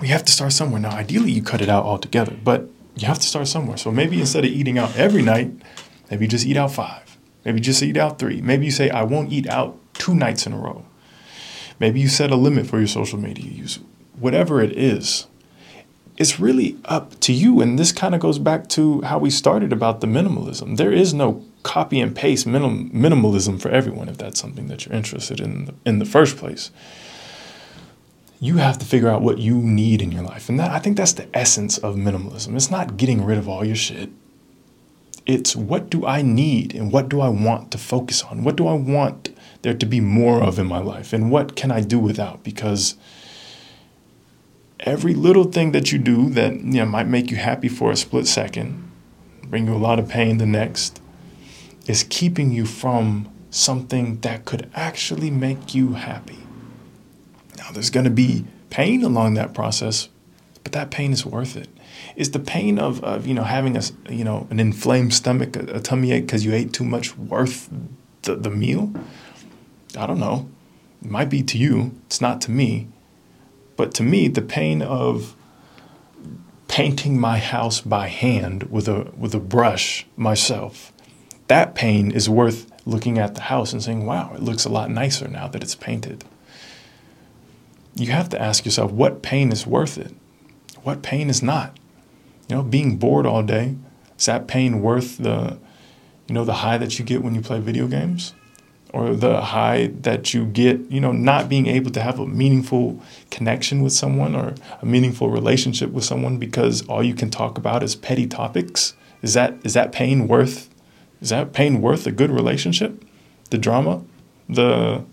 We 0.00 0.08
have 0.08 0.24
to 0.24 0.32
start 0.32 0.52
somewhere. 0.52 0.80
Now, 0.80 0.90
ideally, 0.90 1.32
you 1.32 1.42
cut 1.42 1.62
it 1.62 1.70
out 1.70 1.84
altogether, 1.84 2.36
but 2.44 2.68
you 2.96 3.06
have 3.06 3.18
to 3.18 3.26
start 3.26 3.48
somewhere. 3.48 3.78
So 3.78 3.90
maybe 3.90 4.20
instead 4.20 4.44
of 4.44 4.50
eating 4.50 4.78
out 4.78 4.94
every 4.96 5.22
night, 5.22 5.50
maybe 6.10 6.26
just 6.26 6.44
eat 6.44 6.58
out 6.58 6.72
five. 6.72 7.16
Maybe 7.44 7.60
just 7.60 7.82
eat 7.82 7.96
out 7.96 8.18
three. 8.18 8.42
Maybe 8.42 8.66
you 8.66 8.70
say, 8.70 8.90
I 8.90 9.04
won't 9.04 9.32
eat 9.32 9.48
out 9.48 9.78
two 9.94 10.14
nights 10.14 10.46
in 10.46 10.52
a 10.52 10.58
row. 10.58 10.84
Maybe 11.78 12.00
you 12.00 12.08
set 12.08 12.30
a 12.30 12.36
limit 12.36 12.66
for 12.66 12.78
your 12.78 12.88
social 12.88 13.18
media 13.18 13.50
use. 13.50 13.78
Whatever 14.18 14.60
it 14.60 14.76
is, 14.76 15.26
it's 16.16 16.40
really 16.40 16.76
up 16.86 17.18
to 17.20 17.32
you. 17.32 17.60
And 17.60 17.78
this 17.78 17.92
kind 17.92 18.14
of 18.14 18.20
goes 18.20 18.38
back 18.38 18.68
to 18.70 19.02
how 19.02 19.18
we 19.18 19.30
started 19.30 19.72
about 19.72 20.00
the 20.00 20.06
minimalism. 20.06 20.76
There 20.76 20.92
is 20.92 21.12
no 21.12 21.44
copy 21.62 22.00
and 22.00 22.14
paste 22.14 22.46
minim- 22.46 22.90
minimalism 22.90 23.60
for 23.60 23.70
everyone 23.70 24.08
if 24.08 24.18
that's 24.18 24.40
something 24.40 24.68
that 24.68 24.86
you're 24.86 24.94
interested 24.94 25.40
in 25.40 25.76
in 25.84 25.98
the 25.98 26.04
first 26.04 26.36
place. 26.36 26.70
You 28.38 28.58
have 28.58 28.78
to 28.78 28.86
figure 28.86 29.08
out 29.08 29.22
what 29.22 29.38
you 29.38 29.56
need 29.56 30.02
in 30.02 30.12
your 30.12 30.22
life. 30.22 30.48
And 30.48 30.60
that, 30.60 30.70
I 30.70 30.78
think 30.78 30.96
that's 30.96 31.14
the 31.14 31.26
essence 31.34 31.78
of 31.78 31.96
minimalism. 31.96 32.54
It's 32.54 32.70
not 32.70 32.96
getting 32.96 33.24
rid 33.24 33.38
of 33.38 33.48
all 33.48 33.64
your 33.64 33.76
shit. 33.76 34.10
It's 35.24 35.56
what 35.56 35.90
do 35.90 36.06
I 36.06 36.22
need 36.22 36.74
and 36.74 36.92
what 36.92 37.08
do 37.08 37.20
I 37.20 37.28
want 37.28 37.70
to 37.72 37.78
focus 37.78 38.22
on? 38.22 38.44
What 38.44 38.56
do 38.56 38.68
I 38.68 38.74
want 38.74 39.30
there 39.62 39.74
to 39.74 39.86
be 39.86 40.00
more 40.00 40.42
of 40.42 40.58
in 40.58 40.66
my 40.66 40.78
life? 40.78 41.12
And 41.12 41.30
what 41.30 41.56
can 41.56 41.72
I 41.72 41.80
do 41.80 41.98
without? 41.98 42.44
Because 42.44 42.94
every 44.86 45.14
little 45.14 45.44
thing 45.44 45.72
that 45.72 45.90
you 45.90 45.98
do 45.98 46.30
that 46.30 46.54
you 46.54 46.80
know, 46.80 46.86
might 46.86 47.08
make 47.08 47.30
you 47.30 47.36
happy 47.36 47.68
for 47.68 47.90
a 47.90 47.96
split 47.96 48.26
second, 48.26 48.90
bring 49.42 49.66
you 49.66 49.74
a 49.74 49.76
lot 49.76 49.98
of 49.98 50.08
pain 50.08 50.38
the 50.38 50.46
next, 50.46 51.02
is 51.86 52.04
keeping 52.08 52.52
you 52.52 52.64
from 52.64 53.28
something 53.50 54.20
that 54.20 54.44
could 54.44 54.70
actually 54.74 55.30
make 55.30 55.74
you 55.74 55.94
happy. 55.94 56.38
Now, 57.58 57.70
there's 57.72 57.90
going 57.90 58.04
to 58.04 58.10
be 58.10 58.44
pain 58.70 59.02
along 59.02 59.34
that 59.34 59.54
process, 59.54 60.08
but 60.62 60.72
that 60.72 60.90
pain 60.90 61.12
is 61.12 61.26
worth 61.26 61.56
it. 61.56 61.68
Is 62.14 62.30
the 62.30 62.38
pain 62.38 62.78
of, 62.78 63.02
of 63.02 63.26
you 63.26 63.34
know 63.34 63.44
having 63.44 63.76
a 63.76 63.82
you 64.10 64.24
know 64.24 64.46
an 64.50 64.60
inflamed 64.60 65.14
stomach, 65.14 65.56
a, 65.56 65.76
a 65.76 65.80
tummy 65.80 66.12
ache 66.12 66.26
because 66.26 66.44
you 66.44 66.52
ate 66.52 66.72
too 66.72 66.84
much 66.84 67.16
worth 67.16 67.70
the, 68.22 68.36
the 68.36 68.50
meal? 68.50 68.92
I 69.96 70.06
don't 70.06 70.20
know. 70.20 70.48
It 71.02 71.10
might 71.10 71.30
be 71.30 71.42
to 71.42 71.58
you. 71.58 71.92
It's 72.06 72.20
not 72.20 72.40
to 72.42 72.50
me. 72.50 72.88
But 73.76 73.92
to 73.94 74.02
me, 74.02 74.28
the 74.28 74.42
pain 74.42 74.82
of 74.82 75.34
painting 76.68 77.20
my 77.20 77.38
house 77.38 77.80
by 77.80 78.08
hand 78.08 78.64
with 78.64 78.88
a 78.88 79.12
with 79.16 79.34
a 79.34 79.40
brush 79.40 80.06
myself, 80.16 80.92
that 81.48 81.74
pain 81.74 82.10
is 82.10 82.28
worth 82.28 82.70
looking 82.84 83.18
at 83.18 83.34
the 83.34 83.42
house 83.42 83.72
and 83.72 83.82
saying, 83.82 84.06
"Wow, 84.06 84.32
it 84.34 84.42
looks 84.42 84.64
a 84.64 84.70
lot 84.70 84.90
nicer 84.90 85.28
now 85.28 85.48
that 85.48 85.62
it's 85.62 85.74
painted." 85.74 86.24
You 87.94 88.12
have 88.12 88.28
to 88.30 88.40
ask 88.40 88.66
yourself, 88.66 88.92
what 88.92 89.22
pain 89.22 89.50
is 89.50 89.66
worth 89.66 89.96
it? 89.96 90.14
What 90.82 91.02
pain 91.02 91.30
is 91.30 91.42
not? 91.42 91.78
You 92.46 92.56
know, 92.56 92.62
being 92.62 92.98
bored 92.98 93.24
all 93.24 93.42
day, 93.42 93.76
is 94.18 94.26
that 94.26 94.46
pain 94.46 94.82
worth 94.82 95.16
the 95.16 95.58
you 96.28 96.34
know 96.34 96.44
the 96.44 96.54
high 96.54 96.78
that 96.78 96.98
you 96.98 97.04
get 97.04 97.22
when 97.22 97.34
you 97.34 97.40
play 97.40 97.60
video 97.60 97.86
games? 97.86 98.34
Or 98.96 99.14
the 99.14 99.42
high 99.42 99.88
that 100.00 100.32
you 100.32 100.46
get, 100.46 100.80
you 100.90 101.00
know, 101.00 101.12
not 101.12 101.50
being 101.50 101.66
able 101.66 101.90
to 101.90 102.00
have 102.00 102.18
a 102.18 102.26
meaningful 102.26 102.98
connection 103.30 103.82
with 103.82 103.92
someone 103.92 104.34
or 104.34 104.54
a 104.80 104.86
meaningful 104.86 105.28
relationship 105.28 105.90
with 105.90 106.02
someone 106.02 106.38
because 106.38 106.80
all 106.88 107.02
you 107.02 107.14
can 107.14 107.28
talk 107.28 107.58
about 107.58 107.82
is 107.82 107.94
petty 107.94 108.26
topics. 108.26 108.94
Is 109.20 109.34
that 109.34 109.54
is 109.64 109.74
that 109.74 109.92
pain 109.92 110.26
worth 110.26 110.70
is 111.20 111.28
that 111.28 111.52
pain 111.52 111.82
worth 111.82 112.06
a 112.06 112.10
good 112.10 112.30
relationship? 112.30 113.04
The 113.50 113.58
drama, 113.58 114.02
the 114.48 115.04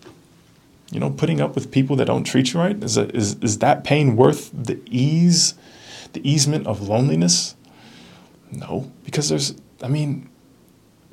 you 0.90 1.02
know, 1.02 1.10
putting 1.10 1.42
up 1.42 1.54
with 1.54 1.70
people 1.70 1.98
that 1.98 2.06
don't 2.06 2.24
treat 2.24 2.54
you 2.54 2.62
right? 2.62 2.82
Is 2.82 2.96
that, 2.96 3.14
is, 3.14 3.36
is 3.42 3.58
that 3.60 3.84
pain 3.84 4.16
worth 4.16 4.50
the 4.54 4.80
ease, 4.86 5.56
the 6.14 6.22
easement 6.30 6.68
of 6.68 6.88
loneliness? 6.88 7.56
No, 8.50 8.90
because 9.04 9.28
there's 9.28 9.56
I 9.82 9.90
mean, 9.90 10.30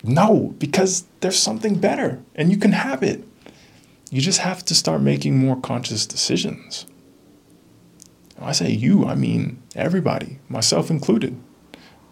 no, 0.03 0.55
because 0.59 1.05
there's 1.21 1.39
something 1.39 1.77
better 1.77 2.23
and 2.35 2.51
you 2.51 2.57
can 2.57 2.73
have 2.73 3.03
it. 3.03 3.25
You 4.11 4.21
just 4.21 4.41
have 4.41 4.65
to 4.67 4.75
start 4.75 5.03
making 5.03 5.39
more 5.39 5.61
conscious 5.61 6.07
decisions. 6.07 6.87
When 8.37 8.49
I 8.49 8.53
say 8.53 8.71
you, 8.71 9.05
I 9.07 9.15
mean 9.15 9.63
everybody, 9.77 10.39
myself 10.49 10.91
included. 10.91 11.39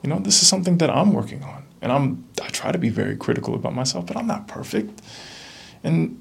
You 0.03 0.11
know, 0.11 0.19
this 0.19 0.43
is 0.43 0.49
something 0.49 0.79
that 0.79 0.91
I'm 0.91 1.13
working 1.13 1.43
on. 1.43 1.65
And 1.81 1.93
I'm 1.93 2.25
I 2.43 2.49
try 2.49 2.73
to 2.73 2.79
be 2.79 2.89
very 2.89 3.17
critical 3.17 3.55
about 3.55 3.75
myself, 3.75 4.07
but 4.07 4.17
I'm 4.17 4.27
not 4.27 4.47
perfect. 4.49 5.01
And 5.83 6.21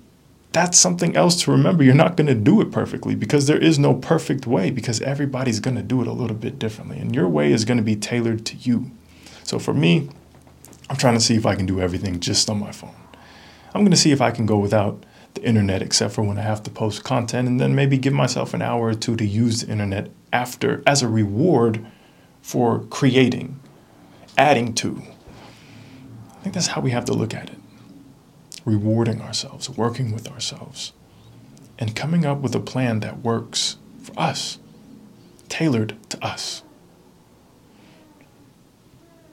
that's 0.53 0.77
something 0.77 1.15
else 1.15 1.43
to 1.43 1.51
remember. 1.51 1.84
You're 1.84 1.93
not 1.93 2.15
going 2.15 2.27
to 2.27 2.36
do 2.36 2.62
it 2.62 2.71
perfectly 2.71 3.15
because 3.15 3.47
there 3.47 3.58
is 3.58 3.77
no 3.77 3.93
perfect 3.93 4.47
way 4.47 4.71
because 4.71 5.01
everybody's 5.01 5.60
going 5.60 5.75
to 5.75 5.84
do 5.84 6.01
it 6.01 6.08
a 6.08 6.13
little 6.13 6.38
bit 6.38 6.58
differently. 6.58 6.97
And 6.99 7.13
your 7.13 7.27
way 7.27 7.51
is 7.51 7.65
going 7.65 7.77
to 7.77 7.84
be 7.84 7.95
tailored 7.95 8.45
to 8.47 8.56
you. 8.56 8.91
So 9.43 9.60
for 9.60 9.73
me, 9.73 10.10
I'm 10.89 10.95
trying 10.95 11.15
to 11.15 11.19
see 11.19 11.36
if 11.36 11.45
I 11.45 11.56
can 11.56 11.65
do 11.65 11.82
everything 11.82 12.19
just 12.19 12.50
on 12.50 12.60
my 12.60 12.71
phone. 12.71 12.95
I'm 13.73 13.82
going 13.82 13.91
to 13.91 13.97
see 13.97 14.12
if 14.12 14.21
I 14.21 14.32
can 14.32 14.45
go 14.45 14.58
without 14.58 15.06
the 15.34 15.43
internet 15.43 15.82
except 15.82 16.13
for 16.13 16.23
when 16.23 16.38
I 16.38 16.41
have 16.41 16.63
to 16.63 16.71
post 16.71 17.04
content 17.04 17.47
and 17.47 17.60
then 17.60 17.76
maybe 17.76 17.97
give 17.97 18.13
myself 18.13 18.54
an 18.54 18.62
hour 18.62 18.88
or 18.88 18.93
two 18.93 19.15
to 19.17 19.26
use 19.26 19.62
the 19.62 19.71
internet 19.71 20.10
after 20.32 20.82
as 20.88 21.02
a 21.02 21.08
reward 21.08 21.86
for 22.41 22.80
creating, 22.86 23.60
adding 24.38 24.73
to. 24.76 25.02
I 26.38 26.41
think 26.41 26.56
that's 26.56 26.67
how 26.67 26.82
we 26.82 26.91
have 26.91 27.06
to 27.06 27.13
look 27.13 27.34
at 27.34 27.50
it. 27.50 27.58
Rewarding 28.65 29.21
ourselves, 29.21 29.69
working 29.69 30.12
with 30.12 30.30
ourselves, 30.30 30.93
and 31.78 31.95
coming 31.95 32.26
up 32.26 32.39
with 32.39 32.56
a 32.56 32.60
plan 32.60 33.02
that 33.02 33.19
works 33.19 33.78
for 34.02 34.17
us, 34.19 34.60
tailored 35.50 35.95
to 36.10 36.26
us. 36.26 36.63